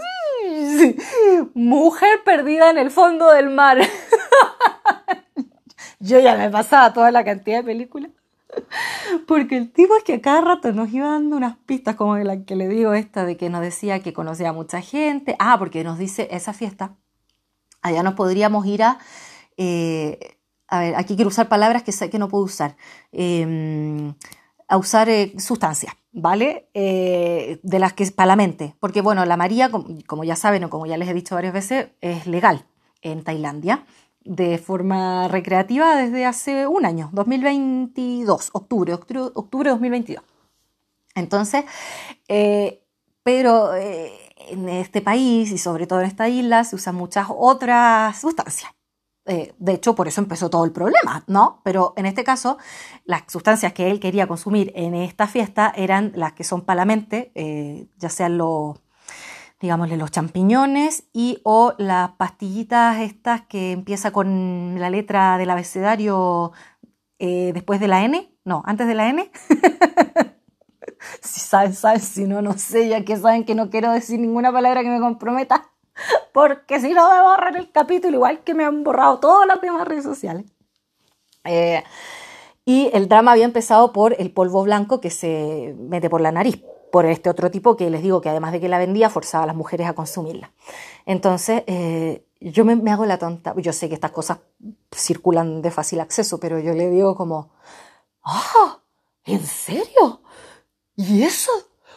[1.55, 3.79] mujer perdida en el fondo del mar.
[6.01, 8.11] yo ya me pasaba toda la cantidad de películas.
[9.27, 12.45] Porque el tipo es que a cada rato nos iba dando unas pistas, como la
[12.45, 15.37] que le digo esta, de que nos decía que conocía a mucha gente.
[15.39, 16.97] Ah, porque nos dice esa fiesta,
[17.83, 18.99] allá nos podríamos ir a
[19.57, 20.39] eh,
[20.69, 22.77] a ver, aquí quiero usar palabras que sé que no puedo usar,
[23.13, 24.15] em,
[24.69, 26.69] a usar eh, sustancias, ¿vale?
[26.75, 29.71] Eh, de las que para la mente, porque bueno, la María,
[30.07, 32.67] como, ya saben o como ya les he dicho varias veces, es legal
[33.03, 33.85] en Tailandia
[34.25, 40.25] de forma recreativa desde hace un año, 2022, octubre, octubre, octubre de 2022.
[41.15, 41.65] Entonces,
[42.29, 42.83] eh,
[43.23, 48.73] pero en este país y sobre todo en esta isla se usan muchas otras sustancias.
[49.27, 51.63] Eh, de hecho, por eso empezó todo el problema, ¿no?
[51.65, 52.59] Pero en este caso,
[53.05, 56.95] las sustancias que él quería consumir en esta fiesta eran las que son para la
[57.11, 58.79] eh, ya sean los,
[59.65, 66.53] digámosle, los champiñones y o las pastillitas estas que empieza con la letra del abecedario
[67.19, 69.31] eh, después de la N, no, antes de la N.
[71.23, 74.53] si saben, saben, si no, no sé, ya que saben que no quiero decir ninguna
[74.53, 75.71] palabra que me comprometa
[76.35, 79.89] porque si no me borran el capítulo, igual que me han borrado todas las demás
[79.89, 80.45] redes sociales.
[81.45, 81.83] Eh,
[82.67, 86.63] y el drama había empezado por el polvo blanco que se mete por la nariz,
[86.95, 89.47] por este otro tipo que les digo que además de que la vendía, forzaba a
[89.49, 90.53] las mujeres a consumirla.
[91.07, 94.39] Entonces, eh, yo me, hago la tonta, yo sé que estas cosas
[94.95, 97.51] circulan de fácil acceso, pero yo le digo como,
[98.23, 98.79] ¡ah!
[99.25, 100.23] ¿En serio?
[100.95, 101.51] ¿Y eso?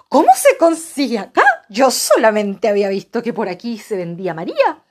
[0.09, 1.43] ¿Cómo se consigue acá?
[1.69, 4.83] Yo solamente había visto que por aquí se vendía María.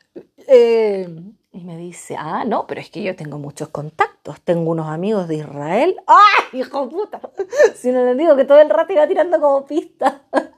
[0.47, 1.09] Eh,
[1.57, 4.42] y me dice, ah, no, pero es que yo tengo muchos contactos.
[4.42, 5.97] Tengo unos amigos de Israel.
[6.07, 7.19] ¡Ay, hijo puta!
[7.75, 10.23] Si no les digo que todo el rato iba tirando como pista.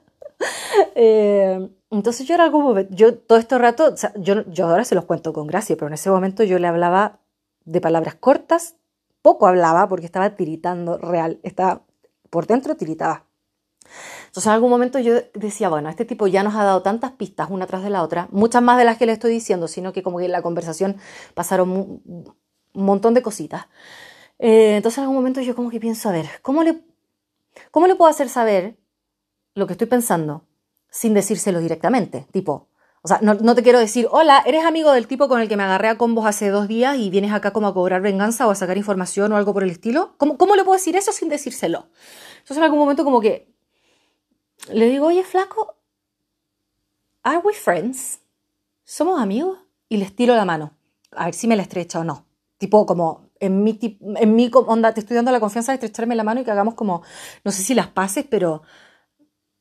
[0.95, 5.33] Eh, entonces yo era momento, yo todo este rato, yo, yo ahora se los cuento
[5.33, 7.19] con gracia, pero en ese momento yo le hablaba
[7.65, 8.77] de palabras cortas,
[9.21, 11.81] poco hablaba porque estaba tiritando real, estaba
[12.29, 13.25] por dentro tiritaba.
[14.29, 17.49] Entonces en algún momento yo decía, bueno, este tipo ya nos ha dado tantas pistas
[17.49, 20.03] una tras de la otra, muchas más de las que le estoy diciendo, sino que
[20.03, 20.97] como que en la conversación
[21.33, 22.35] pasaron un
[22.73, 23.65] montón de cositas.
[24.37, 26.79] Eh, entonces en algún momento yo como que pienso, a ver, ¿cómo le,
[27.71, 28.77] ¿cómo le puedo hacer saber
[29.55, 30.45] lo que estoy pensando
[30.91, 32.27] sin decírselo directamente?
[32.31, 32.69] Tipo,
[33.01, 35.57] o sea, no, no, te quiero decir, hola, eres amigo del tipo con el que
[35.57, 38.51] me agarré a combos hace dos días y vienes acá como a cobrar venganza o
[38.51, 40.13] a sacar información o algo por el estilo.
[40.17, 41.87] ¿Cómo, cómo le puedo decir eso sin decírselo?
[42.39, 43.49] Entonces en algún momento como que
[44.71, 45.75] le digo, oye, flaco,
[47.23, 48.19] ¿are we friends?
[48.83, 49.59] ¿Somos amigos?
[49.87, 50.73] Y les tiro la mano,
[51.11, 52.25] a ver si me la estrecha o no.
[52.57, 53.79] Tipo, como en mi,
[54.17, 56.75] en mi onda, te estoy dando la confianza de estrecharme la mano y que hagamos
[56.75, 57.03] como,
[57.43, 58.63] no sé si las pases, pero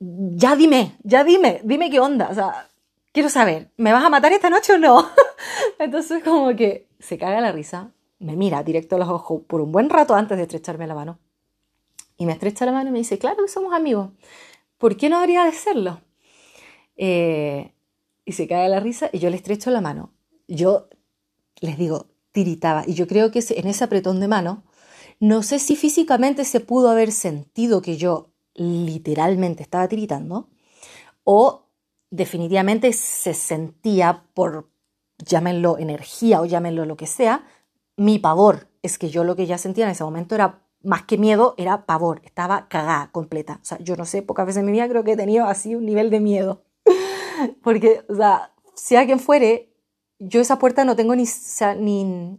[0.00, 2.28] ya dime, ya dime, dime qué onda.
[2.30, 2.68] O sea,
[3.12, 5.08] quiero saber, ¿me vas a matar esta noche o no?
[5.78, 9.72] Entonces, como que se caga la risa, me mira directo a los ojos por un
[9.72, 11.18] buen rato antes de estrecharme la mano.
[12.16, 14.10] Y me estrecha la mano y me dice, claro que somos amigos.
[14.78, 16.00] ¿Por qué no habría de serlo?
[16.96, 17.72] Eh,
[18.24, 20.12] y se cae la risa y yo le estrecho la mano.
[20.46, 20.88] Yo
[21.60, 22.84] les digo, tiritaba.
[22.86, 24.64] Y yo creo que en ese apretón de mano,
[25.20, 30.48] no sé si físicamente se pudo haber sentido que yo literalmente estaba tiritando
[31.24, 31.66] o
[32.10, 34.70] definitivamente se sentía por,
[35.18, 37.46] llámenlo energía o llámenlo lo que sea,
[37.96, 38.68] mi pavor.
[38.82, 41.84] Es que yo lo que ya sentía en ese momento era más que miedo, era
[41.84, 43.60] pavor, estaba cagada completa.
[43.62, 45.74] O sea, yo no sé, pocas veces en mi vida creo que he tenido así
[45.74, 46.64] un nivel de miedo.
[47.62, 49.70] Porque, o sea, si alguien fuere,
[50.18, 52.34] yo esa puerta no tengo ni, o sea, ni,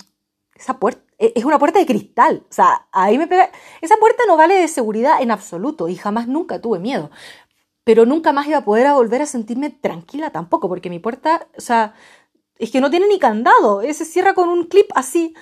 [0.56, 2.44] esa puerta, e, es una puerta de cristal.
[2.50, 6.28] O sea, ahí me pega, esa puerta no vale de seguridad en absoluto y jamás
[6.28, 7.12] nunca tuve miedo.
[7.84, 11.62] Pero nunca más iba a poder volver a sentirme tranquila tampoco, porque mi puerta, o
[11.62, 11.94] sea,
[12.58, 15.36] es que no tiene ni candado, se cierra con un clip así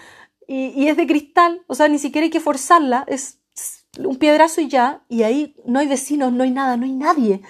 [0.48, 3.40] y, es de cristal, o sea, ni siquiera hay que forzarla, es
[4.00, 7.42] un piedrazo y ya, y ahí no hay vecinos, no hay nada, no hay nadie.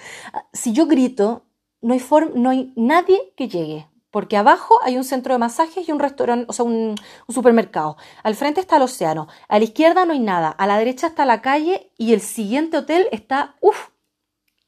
[0.52, 1.46] Si yo grito,
[1.80, 2.02] no hay,
[2.34, 6.46] no hay nadie que llegue, porque abajo hay un centro de masajes y un restaurante,
[6.48, 6.96] o sea, un,
[7.28, 7.96] supermercado.
[8.24, 11.24] Al frente está el océano, a la izquierda no hay nada, a la derecha está
[11.24, 13.90] la calle y el siguiente hotel está, uff,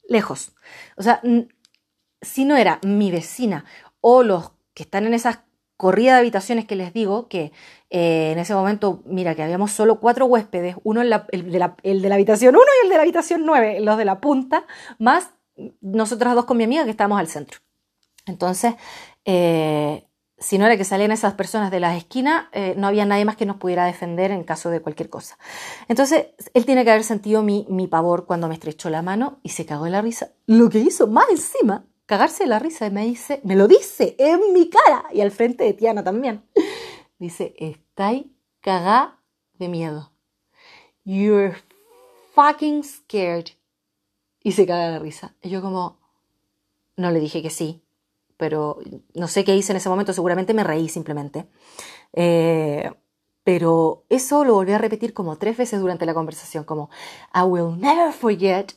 [0.09, 0.53] lejos.
[0.97, 1.21] O sea,
[2.23, 3.65] si no era mi vecina
[4.01, 5.41] o los que están en esas
[5.77, 7.53] corridas de habitaciones que les digo, que
[7.91, 12.09] eh, en ese momento, mira, que habíamos solo cuatro huéspedes, uno de la, el de
[12.09, 14.65] la habitación 1 y el de la habitación 9, los de la punta,
[14.99, 15.31] más
[15.81, 17.61] nosotras dos con mi amiga que estábamos al centro.
[18.27, 18.75] Entonces,
[19.25, 20.07] eh,
[20.39, 23.37] si no era que salían esas personas de las esquinas, eh, no había nadie más
[23.37, 25.37] que nos pudiera defender en caso de cualquier cosa.
[25.89, 29.51] Entonces, él tiene que haber sentido mi, mi pavor cuando me estrechó la mano y
[29.51, 30.31] se cagó de la risa.
[30.47, 34.17] Lo que hizo más encima, cagarse de la risa y me dice, me lo dice
[34.19, 36.43] en mi cara y al frente de Tiana también.
[37.21, 38.25] Dice, estáis
[38.63, 39.21] cagada
[39.59, 40.11] de miedo.
[41.05, 41.55] You're
[42.35, 43.51] fucking scared.
[44.43, 45.35] Y se caga de risa.
[45.43, 46.01] Y yo como,
[46.97, 47.83] no le dije que sí,
[48.39, 48.79] pero
[49.13, 51.47] no sé qué hice en ese momento, seguramente me reí simplemente.
[52.15, 52.91] Eh,
[53.45, 56.89] pero eso lo volví a repetir como tres veces durante la conversación, como
[57.35, 58.73] I will never forget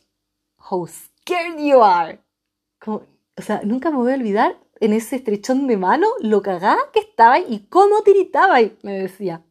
[0.58, 2.20] how scared you are.
[2.86, 3.02] o
[3.38, 7.40] sea, nunca me voy a olvidar en ese estrechón de mano lo cagada que estaba
[7.40, 9.42] y cómo tiritaba, me decía.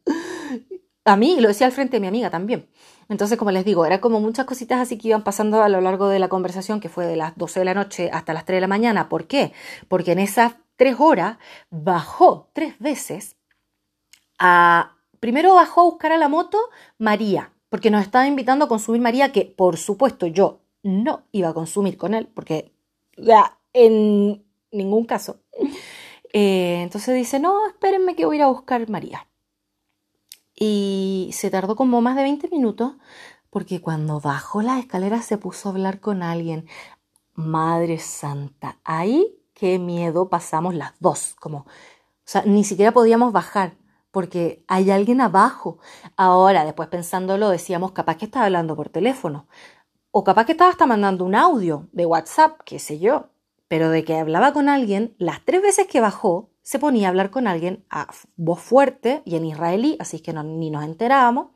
[1.04, 2.68] A mí, y lo decía al frente de mi amiga también.
[3.08, 6.08] Entonces, como les digo, era como muchas cositas así que iban pasando a lo largo
[6.08, 8.60] de la conversación, que fue de las 12 de la noche hasta las 3 de
[8.60, 9.08] la mañana.
[9.08, 9.52] ¿Por qué?
[9.88, 11.38] Porque en esas tres horas
[11.70, 13.36] bajó tres veces
[14.38, 14.96] a...
[15.18, 16.58] Primero bajó a buscar a la moto
[16.98, 21.54] María, porque nos estaba invitando a consumir María, que por supuesto yo no iba a
[21.54, 22.74] consumir con él, porque
[23.72, 25.40] en ningún caso.
[26.34, 29.28] Eh, entonces dice, no, espérenme que voy a ir a buscar María
[30.54, 32.94] y se tardó como más de 20 minutos
[33.50, 36.66] porque cuando bajó la escalera se puso a hablar con alguien.
[37.34, 41.66] Madre Santa, ahí qué miedo pasamos las dos, como, o
[42.24, 43.76] sea, ni siquiera podíamos bajar
[44.10, 45.78] porque hay alguien abajo.
[46.16, 49.48] Ahora, después pensándolo, decíamos, capaz que estaba hablando por teléfono,
[50.12, 53.31] o capaz que estaba hasta mandando un audio de WhatsApp, qué sé yo,
[53.72, 57.30] pero de que hablaba con alguien, las tres veces que bajó, se ponía a hablar
[57.30, 58.06] con alguien a
[58.36, 61.46] voz fuerte y en israelí, así que ni nos enterábamos.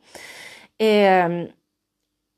[0.79, 1.53] Em,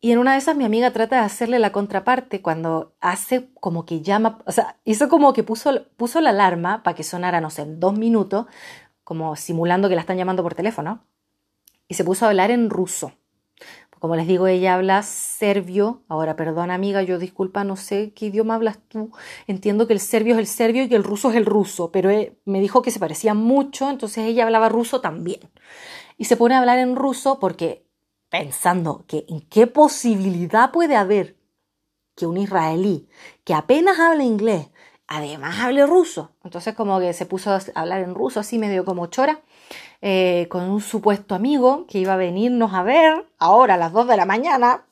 [0.01, 3.87] y en una de esas mi amiga trata de hacerle la contraparte cuando hace como
[3.87, 7.51] que llama, o sea, hizo como que puso, puso la alarma para que sonara, no
[7.51, 8.47] sé, en dos minutos,
[9.05, 11.05] como simulando que la están llamando por teléfono,
[11.87, 13.13] y se puso a hablar en ruso.
[13.99, 16.03] Como les digo, ella habla serbio.
[16.09, 19.11] Ahora, perdona amiga, yo disculpa, no sé qué idioma hablas tú.
[19.47, 22.39] Entiendo que el serbio es el serbio y el ruso es el ruso, pero eh,
[22.45, 25.41] me dijo que se parecían mucho, entonces ella hablaba ruso también.
[26.17, 27.87] Y se pone a hablar en ruso porque
[28.29, 31.37] pensando que en qué posibilidad puede haber
[32.15, 33.09] que un israelí
[33.45, 34.69] que apenas habla inglés,
[35.07, 36.33] además hable ruso.
[36.45, 39.41] Entonces como que se puso a hablar en ruso así medio como chora.
[40.01, 44.07] Eh, con un supuesto amigo que iba a venirnos a ver ahora a las 2
[44.07, 44.85] de la mañana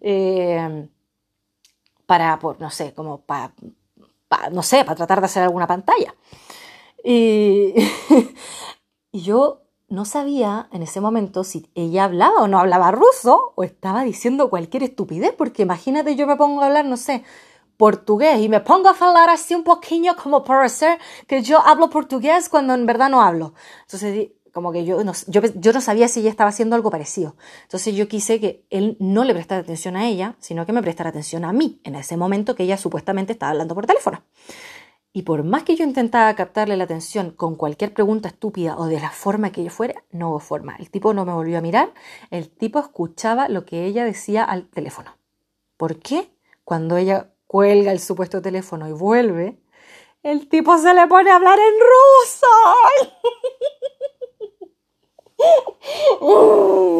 [0.00, 0.88] eh,
[2.06, 3.52] para, por, no sé, como para,
[4.52, 6.14] no sé, para tratar de hacer alguna pantalla.
[7.08, 7.74] Y,
[9.12, 14.02] yo no sabía en ese momento si ella hablaba o no hablaba ruso o estaba
[14.02, 17.22] diciendo cualquier estupidez, porque imagínate yo me pongo a hablar, no sé,
[17.76, 21.90] portugués y me pongo a hablar así un poquillo como por ser que yo hablo
[21.90, 23.54] portugués cuando en verdad no hablo.
[23.82, 27.36] Entonces, como que yo no, yo, yo no sabía si ella estaba haciendo algo parecido.
[27.64, 31.10] Entonces yo quise que él no le prestara atención a ella, sino que me prestara
[31.10, 34.22] atención a mí en ese momento que ella supuestamente estaba hablando por teléfono.
[35.12, 38.98] Y por más que yo intentaba captarle la atención con cualquier pregunta estúpida o de
[38.98, 40.74] la forma que ella fuera, no hubo forma.
[40.76, 41.92] El tipo no me volvió a mirar,
[42.30, 45.18] el tipo escuchaba lo que ella decía al teléfono.
[45.76, 46.30] ¿Por qué?
[46.64, 49.58] Cuando ella cuelga el supuesto teléfono y vuelve,
[50.22, 52.46] el tipo se le pone a hablar en ruso.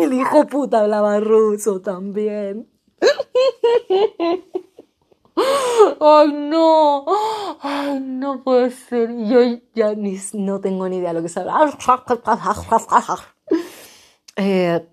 [0.02, 2.68] el hijo puta hablaba ruso también.
[6.00, 7.04] Ay, no.
[7.60, 9.10] Ay, no puede ser.
[9.26, 9.40] Yo
[9.74, 11.76] ya ni, no tengo ni idea de lo que se habla.
[14.36, 14.86] Eh,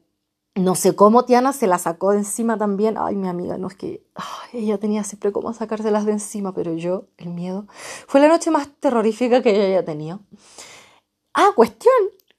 [0.56, 2.97] no sé cómo Tiana se la sacó de encima también.
[2.97, 4.06] Ay, mi amiga, no es que
[4.53, 7.65] ella tenía siempre cómo sacárselas de encima, pero yo, el miedo.
[8.08, 10.19] Fue la noche más terrorífica que ella haya tenido.
[11.34, 11.93] Ah, cuestión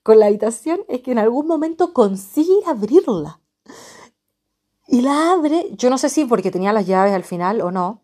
[0.04, 3.40] con la habitación es que en algún momento consigue abrirla.
[4.86, 8.02] Y la abre, yo no sé si porque tenía las llaves al final o no,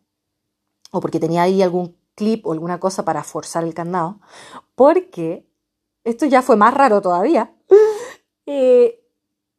[0.91, 4.19] o porque tenía ahí algún clip o alguna cosa para forzar el candado,
[4.75, 5.47] porque
[6.03, 7.55] esto ya fue más raro todavía.
[8.53, 9.07] Eh,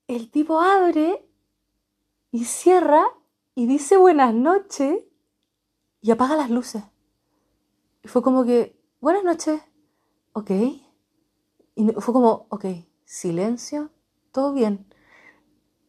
[0.08, 1.25] el tipo abre
[2.30, 3.06] y cierra
[3.56, 5.01] y dice buenas noches
[6.01, 6.84] y apaga las luces.
[8.04, 9.62] Y fue como que buenas noches,
[10.34, 10.51] ok.
[11.82, 12.65] Y fue como, ok,
[13.06, 13.89] silencio,
[14.32, 14.86] todo bien.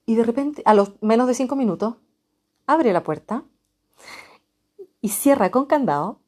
[0.07, 1.97] Y de repente, a los menos de cinco minutos,
[2.67, 3.45] abre la puerta
[5.03, 6.19] y cierra con candado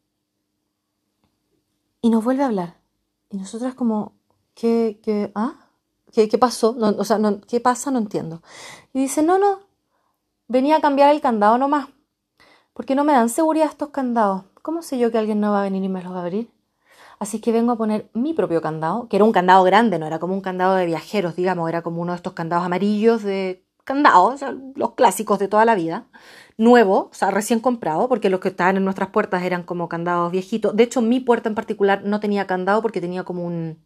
[2.02, 2.76] y nos vuelve a hablar.
[3.30, 4.12] Y nosotras como,
[4.54, 5.70] ¿qué, qué, ah?
[6.12, 6.74] ¿Qué, qué pasó?
[6.76, 7.90] No, o sea, no, ¿qué pasa?
[7.90, 8.42] No entiendo.
[8.92, 9.60] Y dice, no, no,
[10.46, 11.88] venía a cambiar el candado nomás.
[12.74, 14.44] Porque no me dan seguridad estos candados.
[14.60, 16.53] ¿Cómo sé yo que alguien no va a venir y me los va a abrir?
[17.18, 20.18] Así que vengo a poner mi propio candado, que era un candado grande, no era
[20.18, 24.40] como un candado de viajeros, digamos, era como uno de estos candados amarillos de candados,
[24.74, 26.06] los clásicos de toda la vida,
[26.56, 30.32] nuevo, o sea, recién comprado, porque los que estaban en nuestras puertas eran como candados
[30.32, 30.74] viejitos.
[30.74, 33.78] De hecho, mi puerta en particular no tenía candado porque tenía como un,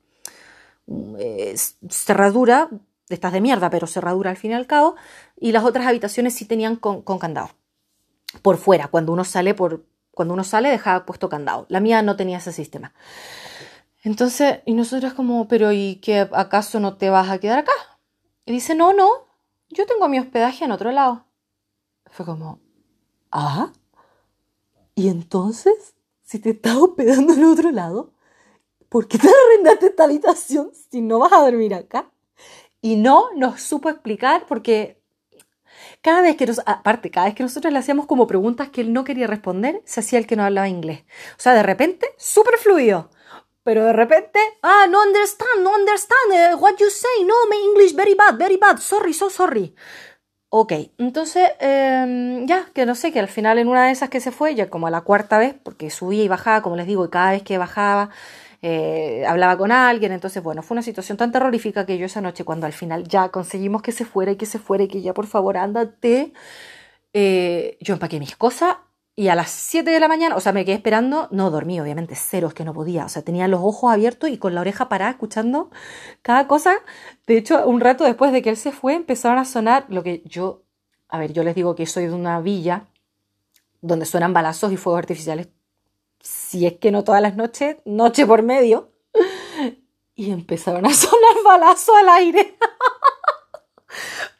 [1.18, 1.54] eh,
[1.88, 2.70] cerradura,
[3.08, 4.94] estas de mierda, pero cerradura al fin y al cabo,
[5.38, 7.50] y las otras habitaciones sí tenían con, con candado.
[8.42, 9.84] Por fuera, cuando uno sale por,
[10.18, 11.64] cuando uno sale dejaba puesto candado.
[11.68, 12.92] La mía no tenía ese sistema.
[14.02, 17.70] Entonces, y nosotros como, pero ¿y qué acaso no te vas a quedar acá?
[18.44, 19.08] Y dice, no, no,
[19.68, 21.26] yo tengo mi hospedaje en otro lado.
[22.10, 22.58] Fue como,
[23.30, 23.72] ¿ah?
[24.96, 25.94] ¿Y entonces?
[26.24, 28.12] Si te estás hospedando en otro lado,
[28.88, 32.10] ¿por qué te arrendaste esta habitación si no vas a dormir acá?
[32.80, 34.97] Y no nos supo explicar porque
[36.08, 39.04] cada vez que aparte, cada vez que nosotros le hacíamos como preguntas que él no
[39.04, 41.04] quería responder, se hacía el que no hablaba inglés.
[41.32, 43.10] O sea, de repente, súper fluido.
[43.62, 47.94] Pero de repente, ah, no understand, no understand, eh, what you say, no, my English
[47.94, 49.74] very bad, very bad, sorry, so sorry.
[50.48, 54.20] Ok, entonces, em, ya, que no sé, que al final en una de esas que
[54.20, 57.04] se fue, ya como a la cuarta vez, porque subía y bajaba, como les digo,
[57.04, 58.08] y cada vez que bajaba,
[58.62, 62.44] eh, hablaba con alguien, entonces bueno, fue una situación tan terrorífica que yo esa noche
[62.44, 65.14] cuando al final ya conseguimos que se fuera y que se fuera y que ya
[65.14, 66.32] por favor ándate,
[67.12, 68.76] eh, yo empaqué mis cosas
[69.18, 72.14] y a las 7 de la mañana, o sea, me quedé esperando, no dormí, obviamente,
[72.14, 74.88] cero, es que no podía, o sea, tenía los ojos abiertos y con la oreja
[74.88, 75.70] parada escuchando
[76.22, 76.74] cada cosa.
[77.26, 80.22] De hecho, un rato después de que él se fue, empezaron a sonar lo que
[80.24, 80.62] yo,
[81.08, 82.86] a ver, yo les digo que soy de una villa
[83.80, 85.48] donde suenan balazos y fuegos artificiales
[86.28, 88.90] si es que no todas las noches, noche por medio,
[90.14, 92.56] y empezaron a sonar balazos al aire.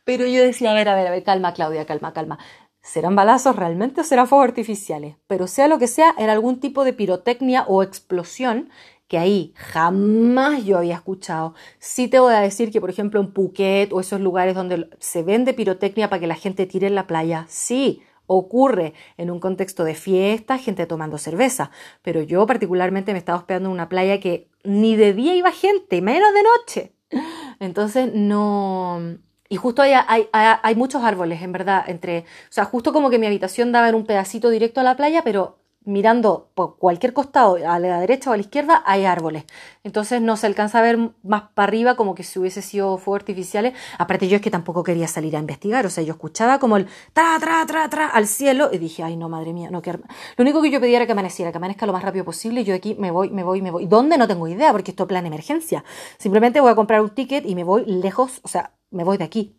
[0.05, 2.39] Pero yo decía, a ver, a ver, a ver, calma, Claudia, calma, calma.
[2.81, 5.17] ¿Serán balazos realmente o serán fuegos artificiales?
[5.27, 8.71] Pero sea lo que sea, era algún tipo de pirotecnia o explosión
[9.07, 11.55] que ahí jamás yo había escuchado.
[11.79, 15.23] Sí te voy a decir que, por ejemplo, en Phuket o esos lugares donde se
[15.23, 19.83] vende pirotecnia para que la gente tire en la playa, sí, ocurre en un contexto
[19.83, 24.49] de fiesta, gente tomando cerveza, pero yo particularmente me estaba hospedando en una playa que
[24.63, 26.93] ni de día iba gente, menos de noche.
[27.59, 29.19] Entonces no...
[29.49, 32.21] Y justo hay, hay, hay, muchos árboles, en verdad, entre...
[32.21, 35.23] O sea, justo como que mi habitación daba en un pedacito directo a la playa,
[35.25, 35.59] pero
[35.89, 39.45] mirando por cualquier costado, a la derecha o a la izquierda, hay árboles.
[39.85, 43.23] Entonces no se alcanza a ver más para arriba como que si hubiese sido fuegos
[43.23, 43.73] artificiales.
[43.97, 46.87] Aparte yo es que tampoco quería salir a investigar, o sea, yo escuchaba como el
[47.15, 50.01] tra, tra, tra, tra al cielo y dije, ay no, madre mía, no quiero...
[50.37, 52.65] Lo único que yo pedía era que amaneciera, que amanezca lo más rápido posible y
[52.65, 53.87] yo aquí me voy, me voy, me voy.
[53.87, 54.19] ¿Dónde?
[54.19, 55.85] No tengo idea porque esto es plan emergencia.
[56.19, 59.25] Simplemente voy a comprar un ticket y me voy lejos, o sea, me voy de
[59.25, 59.58] aquí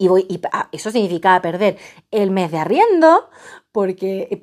[0.00, 1.76] y voy y ah, eso significaba perder
[2.10, 3.28] el mes de arriendo
[3.70, 4.42] porque,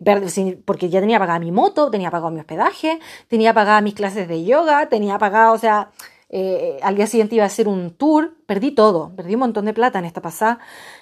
[0.65, 4.46] porque ya tenía pagada mi moto, tenía pagado mi hospedaje, tenía pagadas mis clases de
[4.46, 5.91] yoga, tenía pagado, o sea,
[6.30, 9.74] eh, al día siguiente iba a hacer un tour, perdí todo, perdí un montón de
[9.74, 10.60] plata en esta pasada,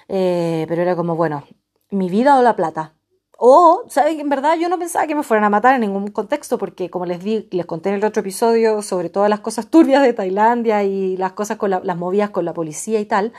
[0.08, 1.44] eh, pero era como, bueno,
[1.90, 2.94] mi vida o la plata.
[3.38, 4.18] O, ¿sabes?
[4.18, 7.04] En verdad yo no pensaba que me fueran a matar en ningún contexto, porque como
[7.04, 10.84] les di, les conté en el otro episodio sobre todas las cosas turbias de Tailandia
[10.84, 13.34] y las cosas con las movidas con la policía y tal,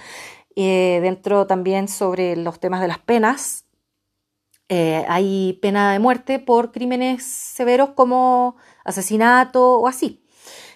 [0.59, 3.65] eh, dentro también sobre los temas de las penas.
[4.69, 10.25] Eh, hay pena de muerte por crímenes severos como asesinato o así.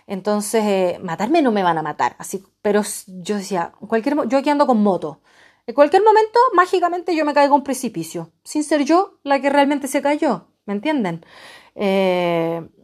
[0.05, 4.51] Entonces, eh, matarme no me van a matar, así, pero yo decía, cualquier, yo aquí
[4.51, 5.21] ando con moto.
[5.65, 9.49] En cualquier momento, mágicamente yo me caigo a un precipicio, sin ser yo la que
[9.49, 11.25] realmente se cayó, ¿me entienden?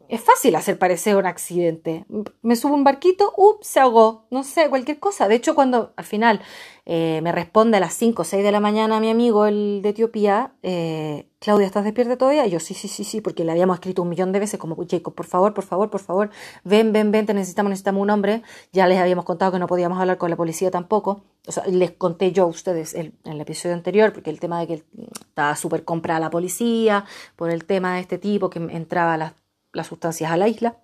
[0.10, 2.06] Es fácil hacer parecer un accidente.
[2.42, 5.28] Me subo un barquito, ups, se ahogó, no sé, cualquier cosa.
[5.28, 6.42] De hecho, cuando al final
[6.86, 9.90] eh, me responde a las 5 o 6 de la mañana mi amigo, el de
[9.90, 12.46] Etiopía, eh, Claudia, ¿estás despierta todavía?
[12.48, 14.78] Y yo, sí, sí, sí, sí, porque le habíamos escrito un millón de veces como,
[14.90, 16.30] Jacob, por favor, por favor, por favor,
[16.64, 18.44] ven, ven, ven, te necesitamos, necesitamos un hombre.
[18.72, 21.26] Ya les habíamos contado que no podíamos hablar con la policía tampoco.
[21.48, 24.68] O sea, les conté yo a ustedes en el episodio anterior, porque el tema de
[24.68, 24.84] que
[25.22, 27.06] estaba súper comprada la policía,
[27.36, 29.34] por el tema de este tipo que entraba a las
[29.74, 30.78] las sustancias a la isla.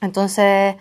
[0.00, 0.76] Entonces,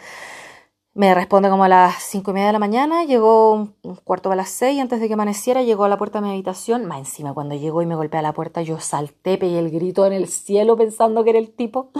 [0.97, 4.36] Me responde como a las cinco y media de la mañana, llegó un, cuarto a
[4.36, 7.36] las seis, antes de que amaneciera, llegó a la puerta de mi habitación, más encima
[7.36, 10.75] cuando llegó y me golpea la puerta, yo salté, pegué el grito en el cielo
[10.75, 11.91] pensando que era el tipo,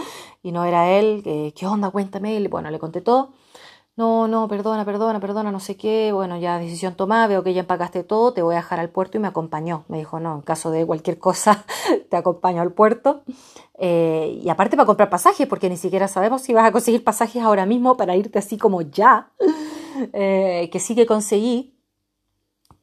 [0.42, 1.22] y no era él,
[1.54, 1.90] ¿qué onda?
[1.90, 3.34] Cuéntame, y bueno, le conté todo.
[3.98, 6.12] No, no, perdona, perdona, perdona, no sé qué.
[6.12, 9.16] Bueno, ya decisión tomada, veo que ya empacaste todo, te voy a dejar al puerto
[9.16, 9.84] y me acompañó.
[9.88, 11.64] Me dijo, no, en caso de cualquier cosa,
[12.08, 13.24] te acompaño al puerto.
[13.76, 17.42] Eh, y aparte para comprar pasajes, porque ni siquiera sabemos si vas a conseguir pasajes
[17.42, 19.32] ahora mismo para irte así como ya.
[20.12, 21.74] Eh, que sí que conseguí.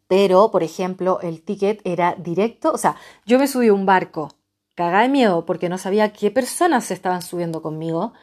[0.08, 2.72] Pero, por ejemplo, el ticket era directo.
[2.72, 2.96] O sea,
[3.26, 4.30] yo me subí a un barco,
[4.76, 8.14] cagada de miedo, porque no sabía qué personas se estaban subiendo conmigo.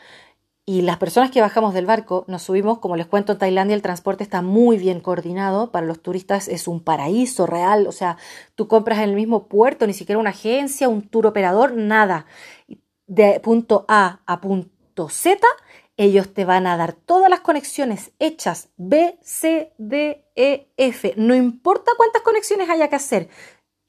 [0.64, 3.82] Y las personas que bajamos del barco nos subimos, como les cuento, en Tailandia el
[3.82, 5.72] transporte está muy bien coordinado.
[5.72, 7.88] Para los turistas es un paraíso real.
[7.88, 8.16] O sea,
[8.54, 12.26] tú compras en el mismo puerto, ni siquiera una agencia, un tour operador, nada.
[13.08, 15.44] De punto A a punto Z,
[15.96, 21.14] ellos te van a dar todas las conexiones hechas B, C, D, E, F.
[21.16, 23.28] No importa cuántas conexiones haya que hacer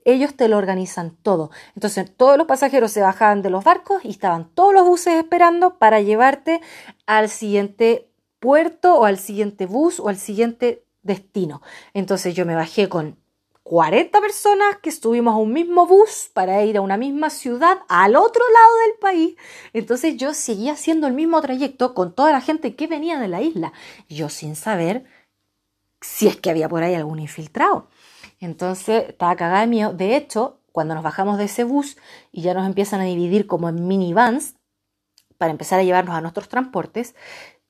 [0.06, 1.52] ellos te lo organizan todo.
[1.76, 5.78] Entonces todos los pasajeros se bajaban de los barcos y estaban todos los buses esperando
[5.78, 6.62] para llevarte
[7.06, 11.62] al siguiente puerto o al siguiente bus o al siguiente destino.
[11.94, 13.18] Entonces yo me bajé con
[13.64, 18.16] 40 personas que estuvimos a un mismo bus para ir a una misma ciudad al
[18.16, 19.36] otro lado del país.
[19.72, 23.42] Entonces yo seguía haciendo el mismo trayecto con toda la gente que venía de la
[23.42, 23.72] isla,
[24.10, 25.06] yo sin saber
[26.02, 27.88] si es que había por ahí algún infiltrado.
[28.44, 29.94] Entonces estaba cagada de miedo.
[29.94, 31.98] De hecho, cuando nos bajamos de ese bus
[32.32, 34.56] y ya nos empiezan a dividir como en minivans
[35.38, 37.16] para empezar a llevarnos a nuestros transportes,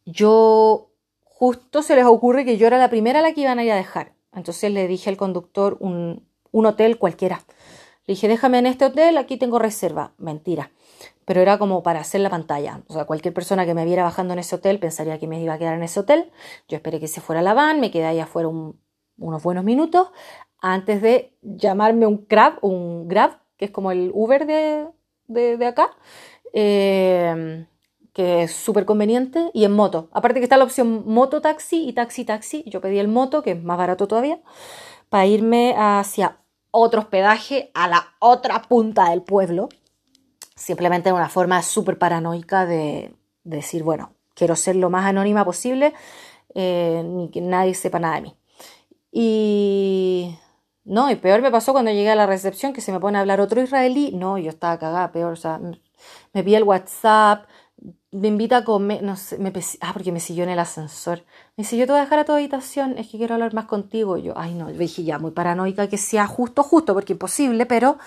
[0.06, 0.90] yo
[1.24, 3.72] justo se les ocurre que yo era la primera a la que iban a ir
[3.72, 4.14] a dejar.
[4.34, 7.44] Entonces le dije al conductor un, hotel cualquiera.
[8.08, 10.14] Le dije, déjame en este hotel, aquí tengo reserva.
[10.18, 10.72] Mentira.
[11.26, 12.82] Pero era como para hacer la pantalla.
[12.88, 15.54] O sea, cualquier persona que me viera bajando en ese hotel pensaría que me iba
[15.54, 16.32] a quedar en ese hotel.
[16.68, 20.10] Yo esperé que se fuera la van, me quedé ahí afuera unos buenos minutos
[20.64, 24.88] antes de llamarme un Grab, un Grab, que es como el Uber de,
[25.28, 25.92] de, acá,
[26.54, 27.68] eh,
[28.14, 30.08] que es súper conveniente, y en moto.
[30.14, 33.52] Aparte que está la opción moto taxi y taxi taxi, yo pedí el moto, que
[33.52, 34.40] es más barato todavía,
[35.10, 36.38] para irme hacia
[36.72, 39.68] otro hospedaje a la otra punta del pueblo.
[40.56, 45.94] Simplemente una forma súper paranoica de, decir, bueno, quiero ser lo más anónima posible,
[46.56, 48.36] eh, ni que nadie sepa nada de mí.
[49.12, 50.38] Y
[50.86, 53.22] no, y peor me pasó cuando llegué a la recepción que se me pone a
[53.22, 54.12] hablar otro israelí.
[54.14, 55.34] No, yo estaba cagada, peor.
[55.34, 55.60] O sea,
[56.34, 57.46] me vi el WhatsApp,
[58.12, 61.24] me invita a comer, no sé, me ah, porque me siguió en el ascensor.
[61.58, 63.66] Me dice, yo te voy a dejar a tu habitación, es que quiero hablar más
[63.66, 64.18] contigo.
[64.18, 67.98] yo, ay no, dije ya, muy paranoica que sea justo, justo, porque imposible, pero,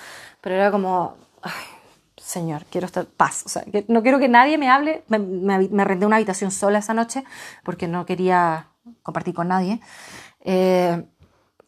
[0.41, 1.53] pero era como, ay,
[2.17, 3.45] señor, quiero estar paz.
[3.47, 5.05] O sea, no quiero que nadie me hable.
[5.09, 5.69] Me, me,
[6.07, 7.25] una habitación sola esa noche
[7.65, 8.69] porque no quería
[9.03, 9.81] compartir con nadie.
[10.41, 11.05] Eh,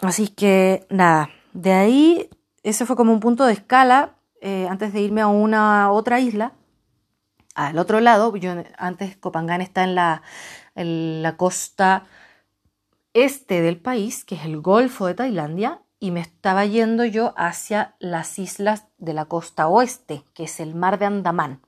[0.00, 2.30] Así que nada, de ahí
[2.62, 6.52] ese fue como un punto de escala eh, antes de irme a una otra isla.
[7.54, 10.22] Al otro lado, yo antes Copangán está en la,
[10.76, 12.04] en la costa
[13.14, 17.96] este del país, que es el Golfo de Tailandia, y me estaba yendo yo hacia
[17.98, 21.60] las islas de la costa oeste, que es el mar de Andamán.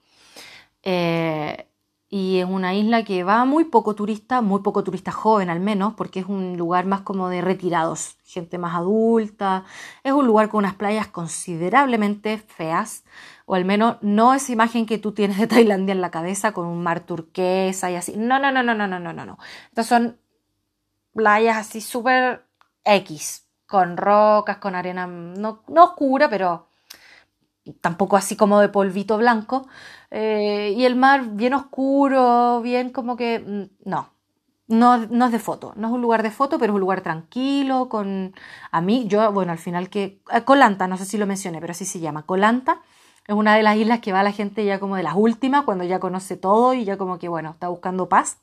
[0.83, 1.66] Eh,
[2.13, 5.95] y es una isla que va muy poco turista, muy poco turista joven al menos,
[5.95, 9.65] porque es un lugar más como de retirados, gente más adulta,
[10.03, 13.05] es un lugar con unas playas considerablemente feas,
[13.47, 16.67] o al menos no esa imagen que tú tienes de Tailandia en la cabeza con
[16.67, 18.15] un mar turquesa y así.
[18.17, 19.25] No, no, no, no, no, no, no, no.
[19.25, 19.39] no
[19.69, 20.19] Estas son
[21.15, 22.45] playas así súper
[22.85, 26.70] X, con rocas, con arena no, no oscura, pero
[27.81, 29.68] tampoco así como de polvito blanco,
[30.11, 34.11] eh, y el mar bien oscuro, bien como que mm, no,
[34.68, 37.01] no, no, es de foto, no es un lugar de foto, pero es un lugar
[37.03, 38.35] tranquilo, con
[38.71, 41.73] a mí, yo, bueno, al final que, eh, Colanta, no sé si lo mencioné, pero
[41.73, 42.81] así se llama, Colanta,
[43.27, 45.85] es una de las islas que va la gente ya como de las últimas, cuando
[45.85, 48.39] ya conoce todo y ya como que, bueno, está buscando paz.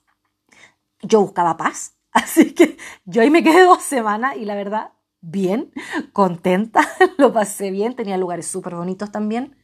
[1.02, 4.92] Yo buscaba paz, así que yo ahí me quedé dos semanas y la verdad
[5.22, 5.72] bien,
[6.14, 6.82] contenta,
[7.18, 9.56] lo pasé bien, tenía lugares súper bonitos también,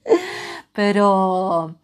[0.74, 1.76] pero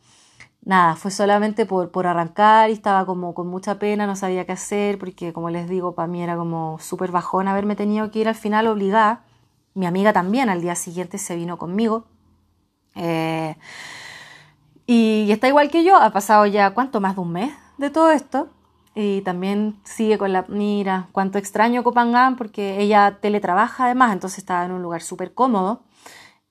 [0.63, 4.53] nada, fue solamente por, por arrancar y estaba como con mucha pena, no sabía qué
[4.53, 8.28] hacer, porque como les digo, para mí era como súper bajón haberme tenido que ir
[8.28, 9.24] al final obligada.
[9.76, 12.05] Mi amiga también al día siguiente se vino conmigo.
[12.95, 13.55] Eh,
[14.86, 16.99] y está igual que yo, ha pasado ya, ¿cuánto?
[16.99, 18.49] Más de un mes de todo esto.
[19.01, 24.65] Y también sigue con la, mira, cuánto extraño Copangán porque ella teletrabaja además, entonces estaba
[24.65, 25.83] en un lugar súper cómodo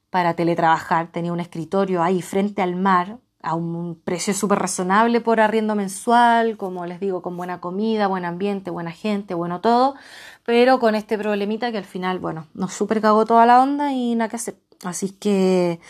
[0.08, 5.40] para teletrabajar, tenía un escritorio ahí frente al mar, a un precio súper razonable por
[5.40, 9.94] arriendo mensual, como les digo, con buena comida, buen ambiente, buena gente, bueno todo,
[10.42, 14.14] pero con este problemita que al final, bueno, nos súper cagó toda la onda y
[14.14, 14.56] nada que hacer.
[14.84, 15.80] Así que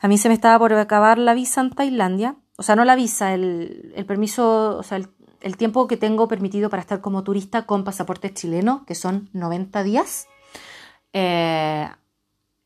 [0.00, 2.94] a mí se me estaba por acabar la visa en Tailandia, o sea, no la
[2.94, 5.08] visa, el, el permiso, o sea, el,
[5.40, 9.82] el, tiempo que tengo permitido para estar como turista con pasaporte chileno, que son 90
[9.82, 10.28] días.
[11.12, 11.88] Eh,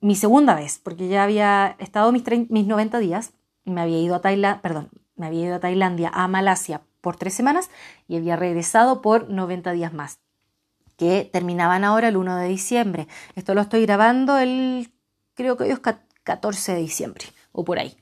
[0.01, 3.33] mi segunda vez, porque ya había estado mis, mis 90 días,
[3.64, 7.35] me había ido a Tailandia, perdón, me había ido a Tailandia, a Malasia por tres
[7.35, 7.71] semanas
[8.09, 10.21] y había regresado por 90 días más,
[10.97, 13.09] que terminaban ahora el 1 de diciembre.
[13.37, 14.91] Esto lo estoy grabando el,
[15.35, 15.81] creo que hoy es
[16.25, 17.97] 14 de diciembre, o por ahí.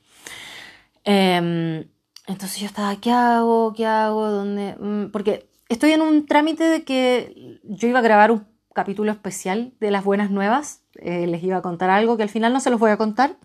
[1.05, 1.89] Eh,
[2.29, 3.73] entonces yo estaba, ¿qué hago?
[3.75, 4.31] ¿Qué hago?
[4.31, 4.77] ¿Dónde?
[4.79, 9.73] Mm, porque estoy en un trámite de que yo iba a grabar un capítulo especial
[9.81, 10.83] de las buenas nuevas.
[10.97, 13.37] Eh, les iba a contar algo que al final no se los voy a contar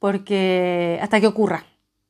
[0.00, 1.64] porque hasta que ocurra.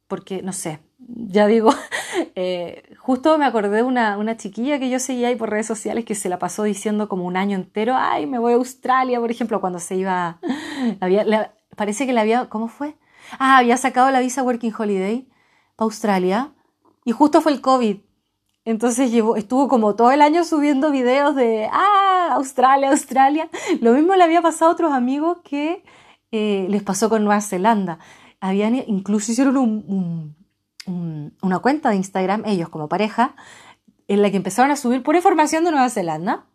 [0.09, 1.75] Porque no sé, ya digo,
[2.35, 6.07] eh, justo me acordé de una, una, chiquilla que yo seguía ahí por redes sociales
[6.07, 9.31] que se la pasó diciendo como un año entero, ay, me voy a Australia, por
[9.31, 10.39] ejemplo, cuando se iba,
[11.01, 12.97] había, parece que le había, ¿cómo fue?
[13.39, 15.27] Ah, había sacado la visa Working Holiday
[15.77, 16.53] para Australia
[17.05, 17.99] y justo fue el COVID.
[18.65, 23.51] Entonces estuvo como todo el año subiendo videos de, ah, Australia, Australia.
[23.81, 25.85] Lo mismo le había pasado a otros amigos que
[26.33, 27.99] eh, les pasó con Nueva Zelanda.
[28.41, 30.35] Habían, incluso hicieron un,
[30.87, 33.37] un, una cuenta de Instagram, ellos como pareja,
[34.09, 36.47] en la que empezaron a subir pura información de Nueva Zelanda.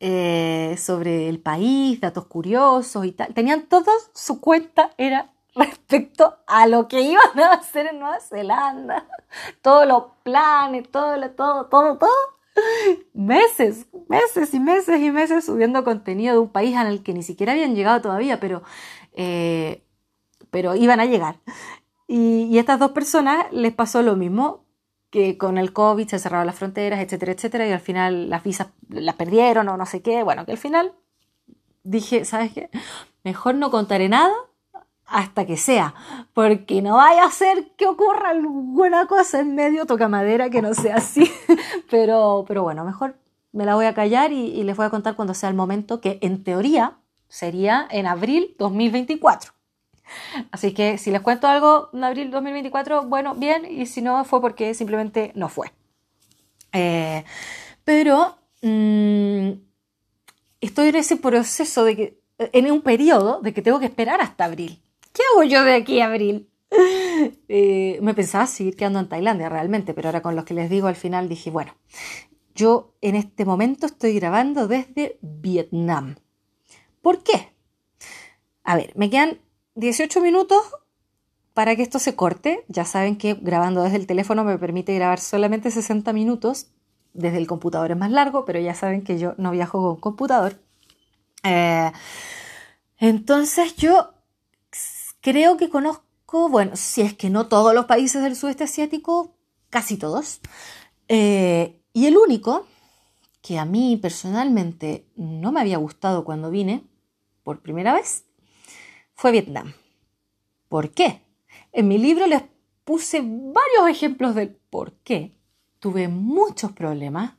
[0.00, 3.32] Eh, sobre el país, datos curiosos y tal.
[3.32, 5.32] Tenían toda su cuenta, era
[5.94, 9.06] respecto a lo que iban a hacer en Nueva Zelanda.
[9.62, 12.10] Todos los planes, todo, todo, todo, todo.
[13.12, 17.52] Meses, meses y meses y meses subiendo contenido de un país al que ni siquiera
[17.52, 18.62] habían llegado todavía, pero,
[19.14, 19.84] eh,
[20.50, 21.40] pero iban a llegar.
[22.06, 24.64] Y, y a estas dos personas les pasó lo mismo,
[25.10, 28.68] que con el COVID se cerraron las fronteras, etcétera, etcétera, y al final las visas
[28.88, 30.22] las perdieron o no sé qué.
[30.22, 30.92] Bueno, que al final
[31.84, 32.70] dije, ¿sabes qué?
[33.22, 34.34] Mejor no contaré nada
[35.06, 35.94] hasta que sea,
[36.32, 40.74] porque no vaya a ser que ocurra alguna cosa en medio, toca madera, que no
[40.74, 41.30] sea así,
[41.90, 43.16] pero, pero bueno, mejor
[43.52, 46.18] me la voy a callar y, les voy a contar cuando sea el momento, que
[46.22, 46.98] en teoría
[47.28, 49.52] sería en abril 2024.
[50.50, 54.40] Así que si les cuento algo en abril 2024, bueno, bien, y si no fue
[54.40, 55.72] porque simplemente no fue.
[56.72, 57.24] Eh,
[57.84, 59.50] pero mmm,
[60.60, 64.46] estoy en ese proceso de que, en un periodo de que tengo que esperar hasta
[64.46, 64.82] abril.
[65.14, 66.50] ¿Qué hago yo de aquí abril?
[67.48, 70.88] Eh, me pensaba seguir quedando en Tailandia realmente, pero ahora con los que les digo
[70.88, 71.72] al final dije, bueno,
[72.54, 76.16] yo en este momento estoy grabando desde Vietnam.
[77.00, 77.52] ¿Por qué?
[78.64, 79.38] A ver, me quedan
[79.76, 80.58] 18 minutos
[81.52, 82.64] para que esto se corte.
[82.68, 86.68] Ya saben que grabando desde el teléfono me permite grabar solamente 60 minutos.
[87.12, 90.58] Desde el computador es más largo, pero ya saben que yo no viajo con computador.
[91.44, 91.92] Eh,
[92.98, 94.13] entonces yo
[95.24, 99.34] Creo que conozco, bueno, si es que no todos los países del sudeste asiático,
[99.70, 100.42] casi todos.
[101.08, 102.66] Eh, y el único
[103.40, 106.84] que a mí personalmente no me había gustado cuando vine
[107.42, 108.26] por primera vez
[109.14, 109.72] fue Vietnam.
[110.68, 111.22] ¿Por qué?
[111.72, 112.42] En mi libro les
[112.84, 115.38] puse varios ejemplos del por qué.
[115.78, 117.32] Tuve muchos problemas.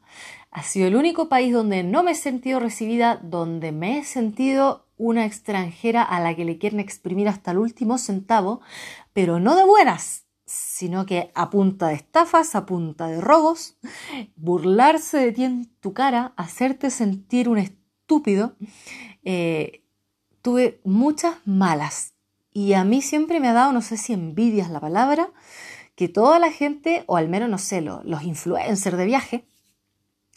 [0.49, 4.84] Ha sido el único país donde no me he sentido recibida, donde me he sentido
[4.97, 8.61] una extranjera a la que le quieren exprimir hasta el último centavo,
[9.13, 13.77] pero no de buenas, sino que a punta de estafas, a punta de robos,
[14.35, 18.55] burlarse de ti en tu cara, hacerte sentir un estúpido.
[19.23, 19.83] Eh,
[20.41, 22.13] tuve muchas malas
[22.53, 25.29] y a mí siempre me ha dado, no sé si envidia es la palabra,
[25.95, 29.47] que toda la gente, o al menos no sé, los influencers de viaje,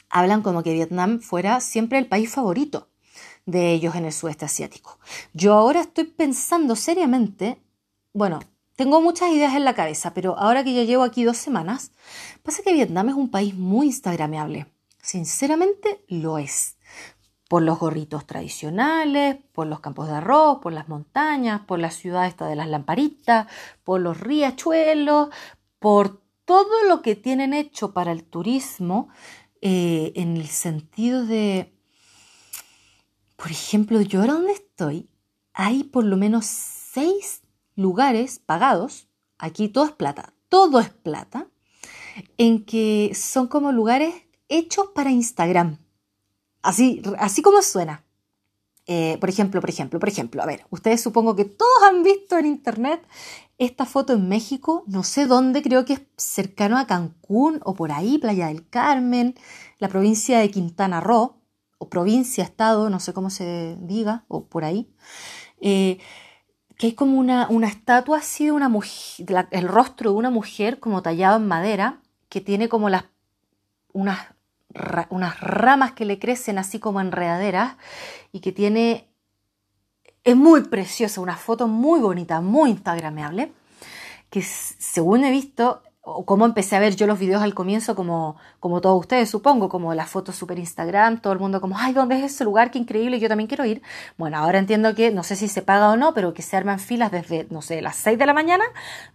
[0.09, 2.88] hablan como que Vietnam fuera siempre el país favorito
[3.49, 4.99] de ellos en el sudeste asiático.
[5.33, 7.59] Yo ahora estoy pensando seriamente,
[8.13, 8.41] bueno,
[8.77, 11.93] tengo muchas ideas en la cabeza, pero ahora que ya llevo aquí dos semanas,
[12.43, 14.67] pasa que Vietnam es un país muy instagrameable.
[15.01, 16.77] Sinceramente lo es.
[17.49, 22.27] Por los gorritos tradicionales, por los campos de arroz, por las montañas, por la ciudad
[22.27, 23.47] esta de las lamparitas,
[23.83, 25.31] por los riachuelos,
[25.79, 29.09] por todo lo que tienen hecho para el turismo
[29.63, 31.78] eh, en el sentido de
[33.39, 35.09] por ejemplo, yo ahora donde estoy,
[35.55, 37.43] hay por lo menos seis
[37.77, 39.07] lugares pagados,
[39.39, 41.47] aquí todo es plata, todo es plata,
[42.37, 44.13] en que son como lugares
[44.49, 45.79] hechos para Instagram.
[46.63, 48.05] Así, así como suena.
[48.89, 52.39] Eh, por ejemplo, por ejemplo, por ejemplo, a ver, ustedes supongo que todos han visto
[52.39, 53.07] en internet
[53.59, 57.93] esta foto en México, no sé dónde, creo que es cercano a Cancún o por
[57.93, 59.37] ahí, Playa del Carmen,
[59.79, 61.38] la provincia de Quintana Roo,
[61.79, 64.91] o provincia, estado, no sé cómo se diga, o por ahí,
[65.61, 65.99] eh,
[66.77, 70.81] que es como una, una, estatua así de una mujer, el rostro de una mujer
[70.81, 73.05] como tallado en madera, que tiene como las,
[73.93, 74.19] unas
[75.09, 77.77] unas ramas que le crecen así como enredaderas
[78.33, 79.09] y que tiene...
[80.25, 83.53] Es muy preciosa, una foto muy bonita, muy instagrameable,
[84.29, 88.37] que según he visto, o como empecé a ver yo los videos al comienzo, como,
[88.61, 92.19] como todos ustedes supongo, como las fotos super Instagram, todo el mundo como, ay, ¿dónde
[92.19, 92.71] es ese lugar?
[92.71, 93.83] Qué increíble, yo también quiero ir.
[94.17, 96.79] Bueno, ahora entiendo que no sé si se paga o no, pero que se arman
[96.79, 98.65] filas desde, no sé, las 6 de la mañana,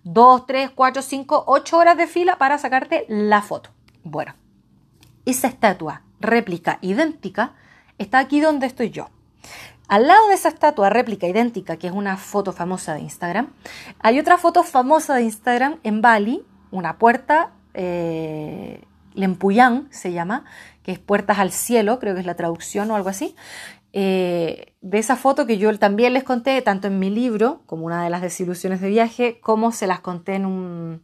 [0.03, 3.71] 2, 3, 4, 5, 8 horas de fila para sacarte la foto.
[4.03, 4.35] Bueno,
[5.25, 7.53] esa estatua réplica idéntica
[7.97, 9.09] está aquí donde estoy yo.
[9.87, 13.49] Al lado de esa estatua réplica idéntica, que es una foto famosa de Instagram,
[13.99, 16.43] hay otra foto famosa de Instagram en Bali,
[16.73, 18.81] una puerta, eh,
[19.13, 20.43] Lempuyán se llama,
[20.81, 23.35] que es puertas al cielo, creo que es la traducción o algo así.
[23.93, 28.03] Eh, de esa foto que yo también les conté, tanto en mi libro, como una
[28.03, 31.03] de las desilusiones de viaje, como se las conté en un,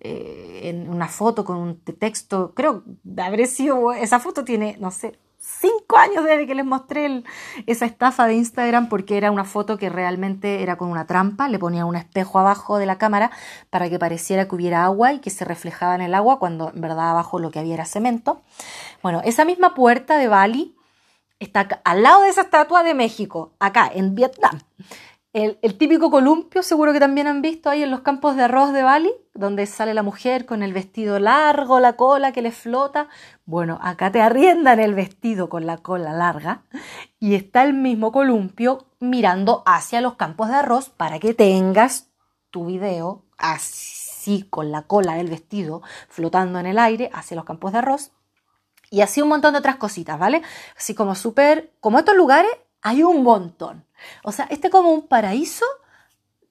[0.00, 2.82] eh, en una foto con un texto, creo,
[3.18, 7.22] habré sido, esa foto tiene, no sé, cinco años desde que les mostré
[7.66, 11.58] esa estafa de Instagram porque era una foto que realmente era con una trampa, le
[11.58, 13.30] ponía un espejo abajo de la cámara
[13.70, 16.80] para que pareciera que hubiera agua y que se reflejaba en el agua cuando en
[16.80, 18.42] verdad abajo lo que había era cemento.
[19.02, 20.74] Bueno, esa misma puerta de Bali
[21.38, 24.60] está al lado de esa estatua de México, acá en Vietnam.
[25.34, 28.84] El, típico columpio, seguro que también han visto ahí en los campos de arroz de
[28.84, 33.08] Bali, donde sale la mujer con el vestido largo, la cola que le flota.
[33.44, 36.62] Bueno, acá te arriendan el vestido con la cola larga
[37.18, 42.12] y está el mismo columpio mirando hacia los campos de arroz para que tengas
[42.50, 47.72] tu video así con la cola del vestido flotando en el aire hacia los campos
[47.72, 48.12] de arroz.
[48.88, 50.42] Y así un montón de otras cositas, ¿vale?
[50.76, 52.52] Así como súper, como estos lugares
[52.84, 53.84] hay un montón.
[54.22, 55.64] O sea, este es como un paraíso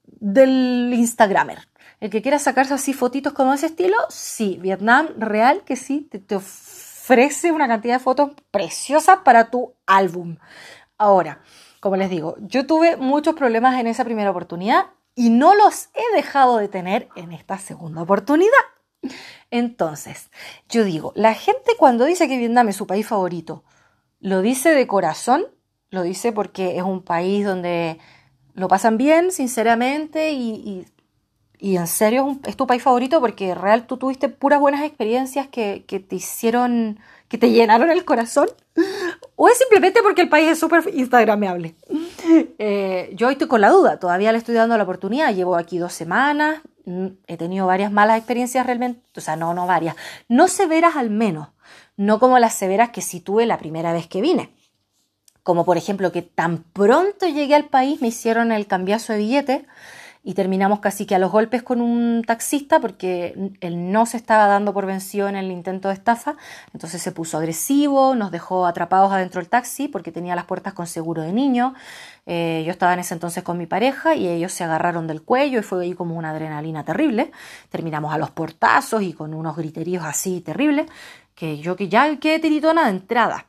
[0.03, 1.69] del Instagramer.
[1.99, 6.35] El que quiera sacarse así fotitos como ese estilo, sí, Vietnam real que sí, te,
[6.35, 10.37] ofrece una cantidad de fotos preciosas para tu álbum.
[10.97, 11.41] Ahora,
[11.79, 16.15] como les digo, yo tuve muchos problemas en esa primera oportunidad y no los he
[16.15, 18.51] dejado de tener en esta segunda oportunidad.
[19.51, 20.31] Entonces,
[20.67, 23.63] yo digo, la gente cuando dice que Vietnam es su país favorito,
[24.19, 25.45] lo dice de corazón
[25.93, 27.99] lo dice porque es un país donde
[28.55, 30.85] lo pasan bien, sinceramente, y,
[31.59, 36.15] en serio es, tu país favorito porque real tú tuviste puras buenas experiencias que, te
[36.15, 38.49] hicieron, que te llenaron el corazón.
[39.35, 41.75] O es simplemente porque el país es súper instagrameable.
[42.59, 45.91] Eh, yo estoy con la duda, todavía le estoy dando la oportunidad, llevo aquí dos
[45.91, 49.95] semanas, mm, he tenido varias malas experiencias realmente, o sea, no, no varias,
[50.29, 51.49] no severas al menos,
[51.97, 54.51] no como las severas que sí tuve la primera vez que vine
[55.43, 59.65] como por ejemplo que tan pronto llegué al país me hicieron el cambiazo de billete
[60.25, 64.47] y terminamos casi que a los golpes con un taxista porque él no se estaba
[64.47, 66.37] dando por vencido en el intento de estafa,
[66.73, 70.87] entonces se puso agresivo, nos dejó atrapados adentro del taxi porque tenía las puertas con
[70.87, 71.73] seguro de niño,
[72.25, 75.59] eh, yo estaba en ese entonces con mi pareja y ellos se agarraron del cuello
[75.59, 77.31] y fue ahí como una adrenalina terrible,
[77.69, 80.87] terminamos a los portazos y con unos griteríos así terribles,
[81.35, 83.47] que yo que ya quedé tiritona de entrada.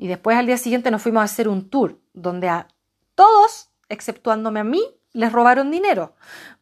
[0.00, 2.68] Y después al día siguiente nos fuimos a hacer un tour donde a
[3.14, 4.82] todos, exceptuándome a mí,
[5.12, 6.14] les robaron dinero.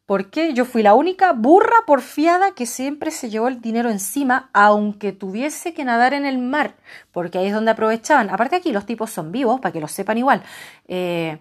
[0.07, 5.13] Porque yo fui la única burra porfiada que siempre se llevó el dinero encima, aunque
[5.13, 6.75] tuviese que nadar en el mar,
[7.13, 8.29] porque ahí es donde aprovechaban.
[8.29, 10.43] Aparte aquí los tipos son vivos, para que lo sepan igual.
[10.89, 11.39] Eh,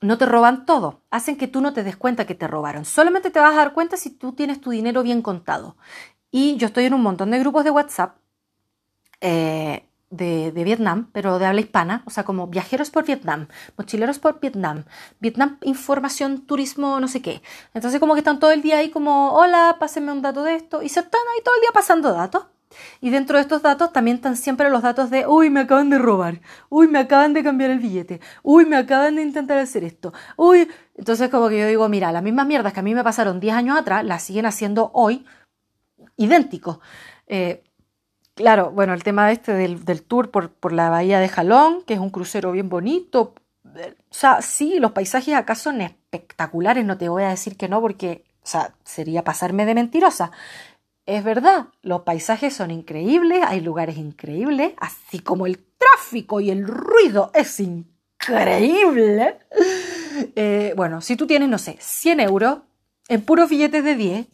[0.00, 2.86] no te roban todo, hacen que tú no te des cuenta que te robaron.
[2.86, 5.76] Solamente te vas a dar cuenta si tú tienes tu dinero bien contado.
[6.30, 8.16] Y yo estoy en un montón de grupos de WhatsApp.
[9.20, 9.86] Eh,
[10.16, 14.84] de, Vietnam, pero de habla hispana, o sea, como viajeros por Vietnam, mochileros por Vietnam,
[15.20, 17.42] Vietnam información, turismo, no sé qué.
[17.74, 20.82] Entonces como que están todo el día ahí como, hola, pásenme un dato de esto,
[20.82, 22.46] y se están ahí todo el día pasando datos.
[23.00, 25.98] Y dentro de estos datos también están siempre los datos de, uy, me acaban de
[25.98, 30.12] robar, uy, me acaban de cambiar el billete, uy, me acaban de intentar hacer esto,
[30.36, 30.68] uy.
[30.96, 33.54] Entonces como que yo digo, mira, las mismas mierdas que a mí me pasaron 10
[33.54, 35.24] años atrás, las siguen haciendo hoy
[36.16, 36.78] idénticos.
[37.26, 37.63] Eh,
[38.34, 41.94] Claro, bueno, el tema este del, del tour por, por, la bahía de Jalón, que
[41.94, 43.34] es un crucero bien bonito.
[43.64, 47.80] O sea, sí, los paisajes acá son espectaculares, no te voy a decir que no,
[47.80, 50.32] porque, o sea, sería pasarme de mentirosa.
[51.06, 56.66] Es verdad, los paisajes son increíbles, hay lugares increíbles, así como el tráfico y el
[56.66, 59.38] ruido es increíble.
[60.36, 62.58] Eh, bueno, si tú tienes, no sé, 100 euros
[63.08, 64.26] en puros billetes de 10,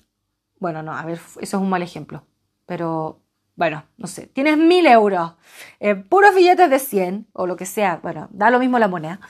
[0.58, 2.22] bueno, no, a ver, eso es un mal ejemplo,
[2.66, 3.18] pero
[3.60, 5.34] bueno, no sé, tienes 1000 euros
[5.80, 9.20] en puros billetes de 100 o lo que sea, bueno, da lo mismo la moneda,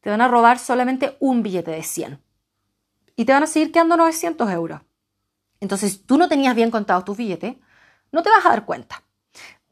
[0.00, 2.20] te van a robar solamente un billete de 100
[3.16, 4.80] y te van a seguir quedando 900 euros.
[5.58, 7.56] Entonces, tú no tenías bien contados tus billetes,
[8.12, 9.02] no te vas a dar cuenta.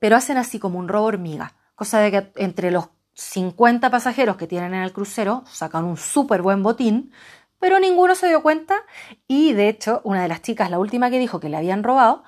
[0.01, 4.49] Pero hacen así como un robo hormiga, cosa de que entre los 50 pasajeros que
[4.49, 7.13] tienen en el crucero sacan un súper buen botín,
[7.61, 8.83] pero ninguno se dio cuenta
[9.29, 12.25] y de hecho una de las chicas, la última que dijo que le habían robado,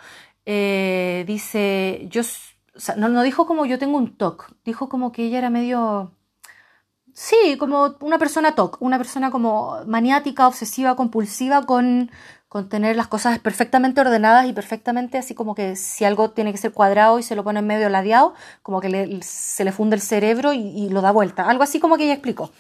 [0.46, 2.22] eh, dice, yo,
[2.96, 6.12] no, no dijo como yo tengo un TOC, dijo como que ella era medio
[7.14, 12.10] Sí, como una persona TOC, una persona como maniática, obsesiva, compulsiva con,
[12.48, 16.58] con tener las cosas perfectamente ordenadas y perfectamente así como que si algo tiene que
[16.58, 20.02] ser cuadrado y se lo pone en medio ladeado, como que se le funde el
[20.02, 21.48] cerebro y, lo da vuelta.
[21.48, 22.50] Algo así como que ella explicó.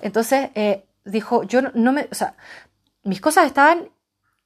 [0.00, 2.36] Entonces eh, dijo, yo no, me, o sea,
[3.02, 3.90] mis cosas estaban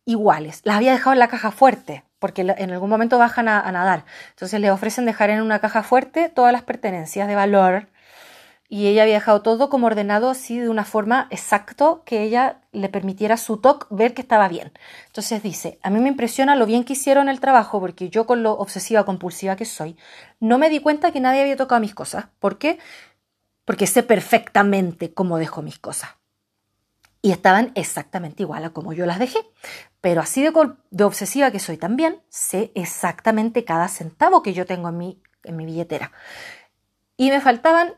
[0.07, 4.05] iguales, las había dejado en la caja fuerte, porque en algún momento bajan a, nadar.
[4.31, 7.89] Entonces le ofrecen dejar en una caja fuerte todas las pertenencias de valor
[8.69, 12.89] y ella había dejado todo como ordenado así de una forma exacto que ella le
[12.89, 14.73] permitiera su TOC ver que estaba bien.
[15.07, 18.45] Entonces dice, a mí me impresiona lo bien que hicieron el trabajo porque yo con
[18.45, 19.97] lo obsesiva compulsiva que soy,
[20.39, 22.27] no me di cuenta que nadie había tocado mis cosas.
[22.39, 22.79] ¿Por qué?
[23.65, 26.20] Porque sé perfectamente cómo dejo mis cosas.
[27.23, 29.39] Y estaban exactamente igual a como yo las dejé.
[30.01, 30.53] Pero así de,
[30.91, 35.57] de obsesiva que soy también, sé exactamente cada centavo que yo tengo en mi, en
[35.57, 36.13] mi billetera.
[37.17, 37.95] Y me faltaban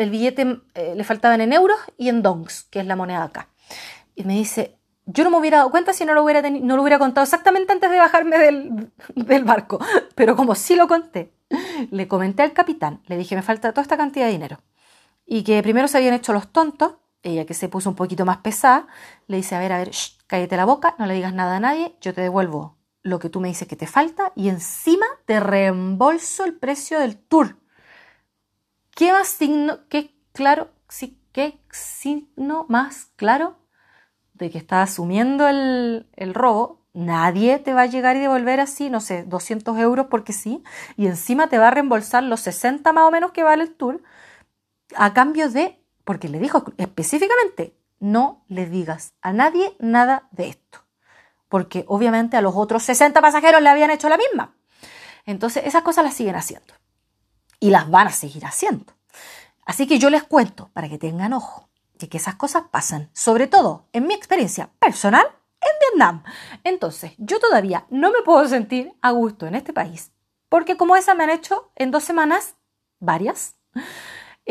[0.00, 3.48] el billete eh, le faltaban en euros y en dongs, que es la moneda acá.
[4.14, 6.82] Y me dice, yo no me hubiera dado cuenta si no lo hubiera, no lo
[6.82, 9.78] hubiera contado exactamente antes de bajarme del, del, barco,
[10.14, 11.32] pero como sí lo conté,
[11.90, 14.58] le comenté al capitán, le dije, me falta toda esta cantidad de dinero.
[15.26, 18.38] Y que primero se habían hecho los tontos, ella que se puso un poquito más
[18.38, 18.86] pesada,
[19.26, 19.90] le dice, a ver, a ver,
[20.26, 23.40] cállate la boca, no le digas nada a nadie, yo te devuelvo lo que tú
[23.40, 27.56] me dices que te falta y encima te reembolso el precio del tour.
[28.94, 33.56] ¿Qué más signo, qué claro, sí, qué signo más claro
[34.34, 36.80] de que estás asumiendo el, el robo?
[36.92, 40.62] Nadie te va a llegar y devolver así, no sé, 200 euros porque sí,
[40.96, 44.02] y encima te va a reembolsar los 60 más o menos que vale el tour,
[44.96, 50.80] a cambio de, porque le dijo específicamente, no le digas a nadie nada de esto,
[51.48, 54.54] porque obviamente a los otros 60 pasajeros le habían hecho la misma.
[55.26, 56.74] Entonces, esas cosas las siguen haciendo
[57.60, 58.92] y las van a seguir haciendo.
[59.66, 63.46] Así que yo les cuento para que tengan ojo de que esas cosas pasan, sobre
[63.46, 65.26] todo en mi experiencia personal
[65.60, 66.22] en Vietnam.
[66.64, 70.12] Entonces, yo todavía no me puedo sentir a gusto en este país,
[70.48, 72.56] porque como esa me han hecho en dos semanas,
[72.98, 73.56] varias,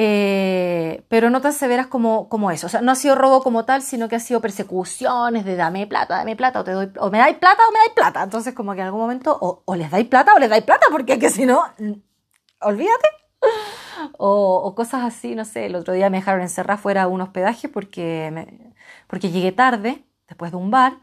[0.02, 2.68] eh, pero no tan severas como, como eso.
[2.68, 5.88] O sea, no ha sido robo como tal, sino que ha sido persecuciones de dame
[5.88, 8.24] plata, dame plata, o, te doy, o me dais plata o me dais plata.
[8.24, 11.14] Entonces, como que en algún momento o, les dais plata o les dais plata, porque
[11.14, 11.64] es que si no,
[12.62, 13.10] olvídate.
[14.18, 17.68] O, cosas así, no sé, el otro día me dejaron encerrar fuera a un hospedaje
[17.68, 18.48] porque,
[19.08, 20.94] porque llegué tarde, después de un bar,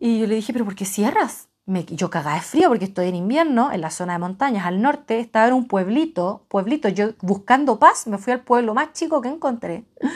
[0.00, 1.47] y yo le dije, pero ¿por qué cierras?
[1.90, 5.20] Yo cagaba de frío porque estoy en invierno, en la zona de montañas, al norte,
[5.20, 9.28] estaba en un pueblito, pueblito, yo buscando paz, me fui al pueblo más chico que
[9.28, 9.84] encontré.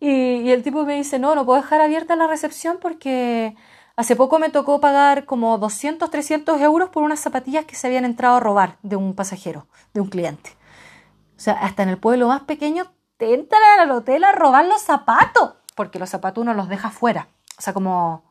[0.00, 3.56] Y, y el tipo me dice, no, no puedo dejar abierta la recepción porque
[3.98, 8.04] Hace poco me tocó pagar como 200, 300 euros por unas zapatillas que se habían
[8.04, 10.50] entrado a robar de un pasajero, de un cliente.
[11.36, 14.82] O sea, hasta en el pueblo más pequeño te entran al hotel a robar los
[14.82, 17.26] zapatos, porque los zapatos uno los deja fuera.
[17.58, 18.22] O sea, como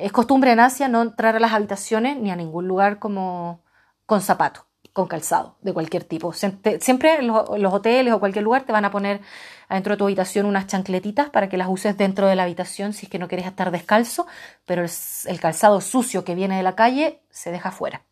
[0.00, 3.62] es costumbre en Asia no entrar a las habitaciones ni a ningún lugar como
[4.06, 6.32] con zapatos con calzado de cualquier tipo.
[6.32, 9.20] Siempre los, hoteles o cualquier lugar te van a poner
[9.68, 13.06] adentro de tu habitación unas chancletitas para que las uses dentro de la habitación si
[13.06, 14.26] es que no quieres estar descalzo,
[14.66, 18.02] pero el, calzado sucio que viene de la calle se deja fuera.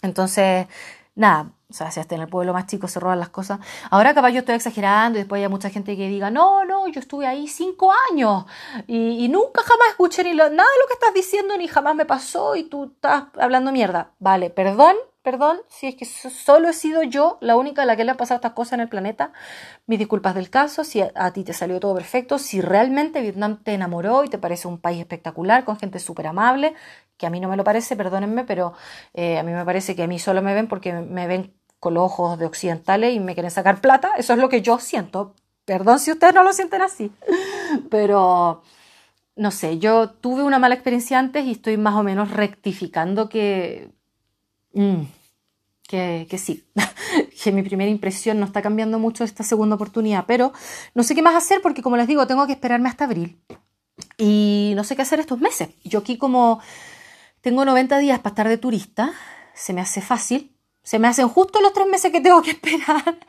[0.00, 0.66] Entonces,
[1.14, 3.58] nada, o sea, si hasta en el pueblo más chico se roban las cosas.
[3.90, 6.98] Ahora capaz yo estoy exagerando y después hay mucha gente que diga, no, no, yo
[6.98, 8.46] estuve ahí cinco años
[8.86, 12.56] y, nunca jamás escuché ni nada de lo que estás diciendo ni jamás me pasó
[12.56, 14.12] y tú estás hablando mierda.
[14.18, 18.04] Vale, perdón, perdón, si es que solo he sido yo la única a la que
[18.04, 19.32] le han pasado estas cosas en el planeta.
[19.86, 23.74] Mis disculpas del caso, si a, ti te salió todo perfecto, si realmente Vietnam te
[23.74, 26.74] enamoró y te parece un país espectacular, con gente súper amable,
[27.16, 28.74] que a mí no me lo parece, perdónenme, pero
[29.14, 31.94] eh, a mí me parece que a mí solo me ven porque me ven con
[31.94, 35.34] los ojos de occidentales y me quieren sacar plata, eso es lo que yo siento.
[35.64, 37.12] Perdón si ustedes no lo sienten así,
[37.90, 38.62] pero
[39.36, 43.90] no sé, yo tuve una mala experiencia antes y estoy más o menos rectificando que...
[44.78, 45.08] Mm,
[45.88, 46.64] que, sí,
[47.42, 50.52] que mi primera impresión no está cambiando mucho esta segunda oportunidad, pero
[50.94, 53.42] no sé qué más hacer porque como les digo, tengo que esperarme hasta abril
[54.16, 55.70] y no sé qué hacer estos meses.
[55.82, 56.60] Yo aquí como
[57.40, 59.12] tengo 90 días para estar de turista,
[59.52, 60.54] se me hace fácil,
[60.84, 63.18] se me hacen justo los tres meses que tengo que esperar.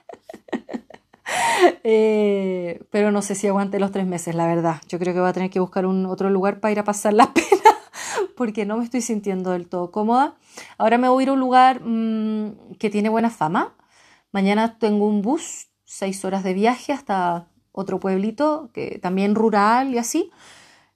[1.83, 4.81] Eh, pero no sé si aguante los tres meses, la verdad.
[4.87, 7.13] Yo creo que voy a tener que buscar un otro lugar para ir a pasar
[7.13, 7.68] la pena
[8.39, 10.37] porque no me estoy sintiendo del todo cómoda.
[10.77, 13.75] Ahora me voy a ir a un lugar mmm, que tiene buena fama.
[14.31, 19.97] Mañana tengo un bus, seis horas de viaje hasta otro pueblito, que también rural y
[19.97, 20.31] así.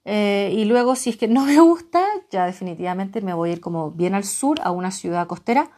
[0.06, 3.60] Eh, y luego, si es que no me gusta, ya definitivamente me voy a ir
[3.60, 5.70] como bien al sur, a una ciudad costera,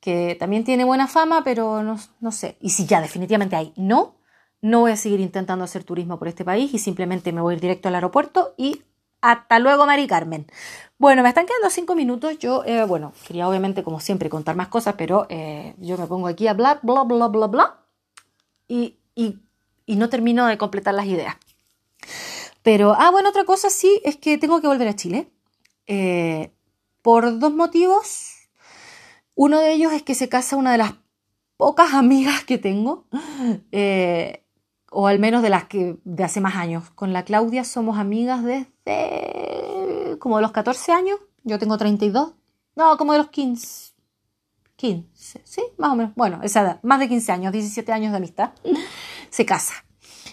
[0.00, 2.56] que también tiene buena fama, pero no, no sé.
[2.62, 4.14] Y si ya definitivamente hay no,
[4.62, 7.56] no voy a seguir intentando hacer turismo por este país y simplemente me voy a
[7.56, 8.82] ir directo al aeropuerto y
[9.22, 10.46] hasta luego, Mari Carmen.
[10.98, 12.38] Bueno, me están quedando cinco minutos.
[12.38, 16.28] Yo, eh, bueno, quería obviamente, como siempre, contar más cosas, pero eh, yo me pongo
[16.28, 17.78] aquí a bla, bla, bla, bla, bla,
[18.68, 19.38] y, y,
[19.86, 21.36] y no termino de completar las ideas.
[22.62, 25.30] Pero, ah, bueno, otra cosa sí es que tengo que volver a Chile.
[25.86, 26.52] Eh,
[27.02, 28.48] por dos motivos.
[29.34, 30.94] Uno de ellos es que se casa una de las
[31.56, 33.06] pocas amigas que tengo,
[33.72, 34.41] eh,
[34.92, 36.90] o al menos de las que de hace más años.
[36.90, 41.18] Con la Claudia somos amigas desde como de los 14 años.
[41.44, 42.34] Yo tengo 32.
[42.76, 43.92] No, como de los 15.
[44.76, 46.12] 15, sí, más o menos.
[46.16, 48.50] Bueno, esa edad, más de 15 años, 17 años de amistad.
[49.30, 49.74] Se casa.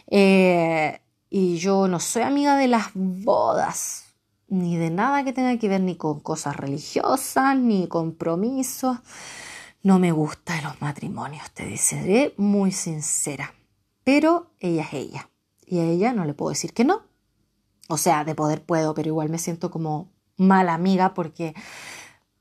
[0.08, 4.16] Eh, y yo no soy amiga de las bodas,
[4.48, 8.98] ni de nada que tenga que ver ni con cosas religiosas, ni compromisos.
[9.84, 13.54] No me gustan los matrimonios, te seré muy sincera.
[14.10, 15.30] Pero ella es ella.
[15.68, 17.04] Y a ella no le puedo decir que no.
[17.90, 21.54] O sea, de poder puedo, pero igual me siento como mala amiga porque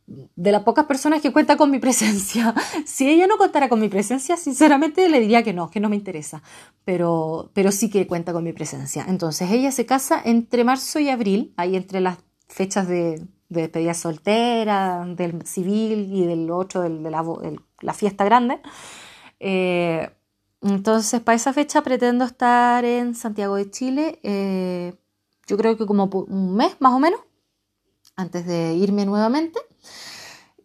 [0.07, 2.55] de las pocas personas que cuenta con mi presencia.
[2.87, 5.97] Si ella no contara con mi presencia, sinceramente le diría que no, que no me
[5.97, 6.43] interesa,
[6.87, 9.05] pero, pero sí que cuenta con mi presencia.
[9.07, 12.17] Entonces ella se casa entre marzo y abril, ahí entre las
[12.49, 17.23] fechas de, de despedida soltera, del civil y del otro, de la,
[17.83, 18.59] la, fiesta grande.
[19.39, 20.09] Eh,
[20.61, 24.95] entonces, para esa fecha pretendo estar en Santiago de Chile, eh,
[25.47, 27.21] yo creo que como un mes más o menos,
[28.17, 29.61] antes de irme nuevamente.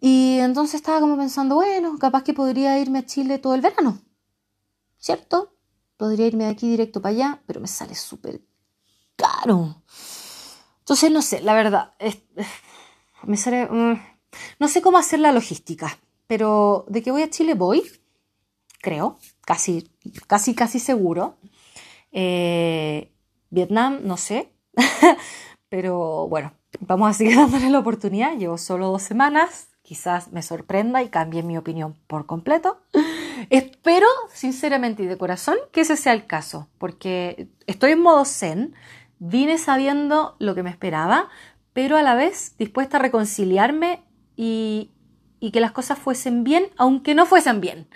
[0.01, 3.99] Y entonces estaba como pensando, bueno, capaz que podría irme a Chile todo el verano,
[4.97, 5.55] ¿cierto?
[5.95, 8.41] Podría irme de aquí directo para allá, pero me sale súper
[9.15, 9.83] caro.
[10.79, 11.93] Entonces, no sé, la verdad,
[13.23, 13.67] me sale...
[13.67, 14.01] Mm,
[14.59, 17.83] no sé cómo hacer la logística, pero de que voy a Chile voy,
[18.81, 19.89] creo, casi,
[20.27, 21.37] casi, casi seguro.
[22.11, 23.11] Eh,
[23.49, 24.51] Vietnam, no sé,
[25.69, 28.37] pero bueno, vamos a seguir dándole la oportunidad.
[28.37, 32.81] Llevo solo dos semanas, quizás me sorprenda y cambie mi opinión por completo.
[33.49, 38.73] Espero, sinceramente y de corazón, que ese sea el caso, porque estoy en modo zen,
[39.19, 41.29] vine sabiendo lo que me esperaba,
[41.73, 44.03] pero a la vez dispuesta a reconciliarme
[44.35, 44.91] y,
[45.39, 47.87] y que las cosas fuesen bien, aunque no fuesen bien.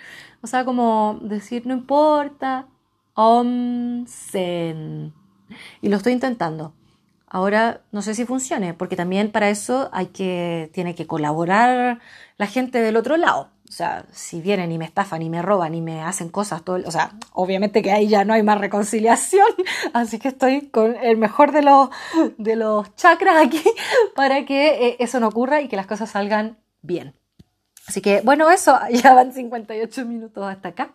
[0.48, 2.68] Sea, como decir, no importa,
[3.12, 5.12] om zen.
[5.82, 6.72] Y lo estoy intentando.
[7.26, 12.00] Ahora no sé si funcione, porque también para eso hay que, tiene que colaborar
[12.38, 13.50] la gente del otro lado.
[13.68, 16.80] O sea, si vienen y me estafan y me roban y me hacen cosas, todo,
[16.86, 19.46] o sea, obviamente que ahí ya no hay más reconciliación,
[19.92, 21.90] así que estoy con el mejor de los,
[22.38, 23.62] de los chakras aquí
[24.16, 27.14] para que eh, eso no ocurra y que las cosas salgan bien.
[27.88, 30.94] Así que, bueno, eso, ya van 58 minutos hasta acá.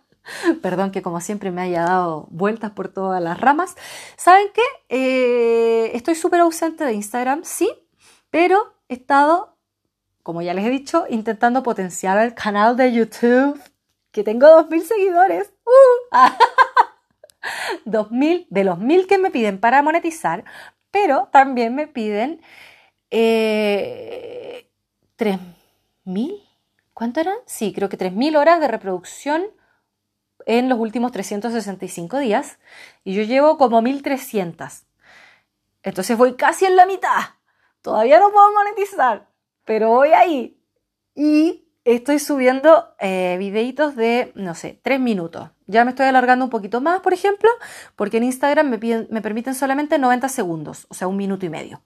[0.61, 3.75] Perdón que como siempre me haya dado vueltas por todas las ramas.
[4.15, 4.61] ¿Saben qué?
[4.87, 7.69] Eh, estoy súper ausente de Instagram, sí,
[8.29, 9.57] pero he estado,
[10.21, 13.59] como ya les he dicho, intentando potenciar el canal de YouTube,
[14.11, 15.51] que tengo 2.000 seguidores.
[15.65, 16.15] ¡Uh!
[17.89, 20.45] 2.000 de los 1.000 que me piden para monetizar,
[20.91, 22.41] pero también me piden
[23.11, 24.69] eh,
[25.17, 26.52] 3.000.
[26.93, 27.35] ¿Cuánto eran?
[27.45, 29.43] Sí, creo que 3.000 horas de reproducción
[30.45, 32.59] en los últimos 365 días
[33.03, 34.83] y yo llevo como 1300.
[35.83, 37.19] Entonces voy casi en la mitad.
[37.81, 39.27] Todavía no puedo monetizar,
[39.65, 40.57] pero voy ahí.
[41.15, 45.49] Y estoy subiendo eh, videitos de, no sé, 3 minutos.
[45.65, 47.49] Ya me estoy alargando un poquito más, por ejemplo,
[47.95, 51.81] porque en Instagram me, me permiten solamente 90 segundos, o sea, un minuto y medio.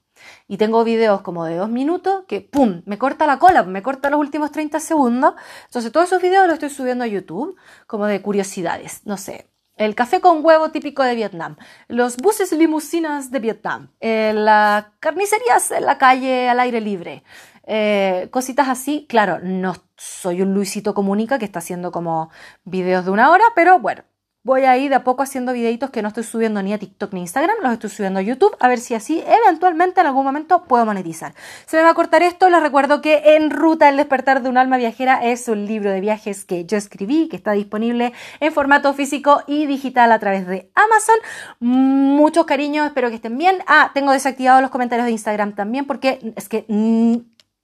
[0.47, 4.09] Y tengo videos como de dos minutos que, ¡pum!, me corta la cola, me corta
[4.09, 5.35] los últimos 30 segundos.
[5.65, 7.55] Entonces, todos esos videos los estoy subiendo a YouTube,
[7.85, 9.49] como de curiosidades, no sé.
[9.77, 11.55] El café con huevo típico de Vietnam,
[11.87, 17.23] los buses limusinas de Vietnam, eh, las carnicerías en la calle al aire libre,
[17.67, 19.05] eh, cositas así.
[19.07, 22.31] Claro, no soy un Luisito Comunica que está haciendo como
[22.63, 24.03] videos de una hora, pero bueno,
[24.47, 27.11] voy a ir de a poco haciendo videitos que no estoy subiendo ni a TikTok
[27.11, 30.23] ni a Instagram, los estoy subiendo a YouTube, a ver si así eventualmente en algún
[30.23, 31.33] momento puedo monetizar.
[31.65, 34.57] Se me va a cortar esto, les recuerdo que En Ruta, el despertar de un
[34.57, 38.93] alma viajera es un libro de viajes que yo escribí, que está disponible en formato
[38.93, 41.17] físico y digital a través de Amazon.
[41.59, 43.57] Muchos cariños, espero que estén bien.
[43.67, 46.65] Ah, tengo desactivados los comentarios de Instagram también porque es que...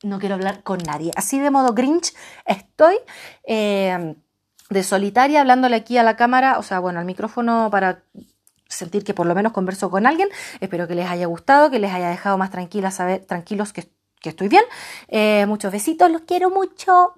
[0.05, 1.11] No quiero hablar con nadie.
[1.15, 2.13] Así de modo Grinch
[2.45, 2.97] estoy.
[3.47, 4.15] Eh,
[4.73, 8.03] de solitaria, hablándole aquí a la cámara, o sea, bueno, al micrófono para
[8.67, 10.29] sentir que por lo menos converso con alguien.
[10.59, 13.89] Espero que les haya gustado, que les haya dejado más tranquilas, saber, tranquilos que,
[14.23, 14.63] estoy bien.
[15.07, 17.13] Eh, muchos besitos, los quiero mucho.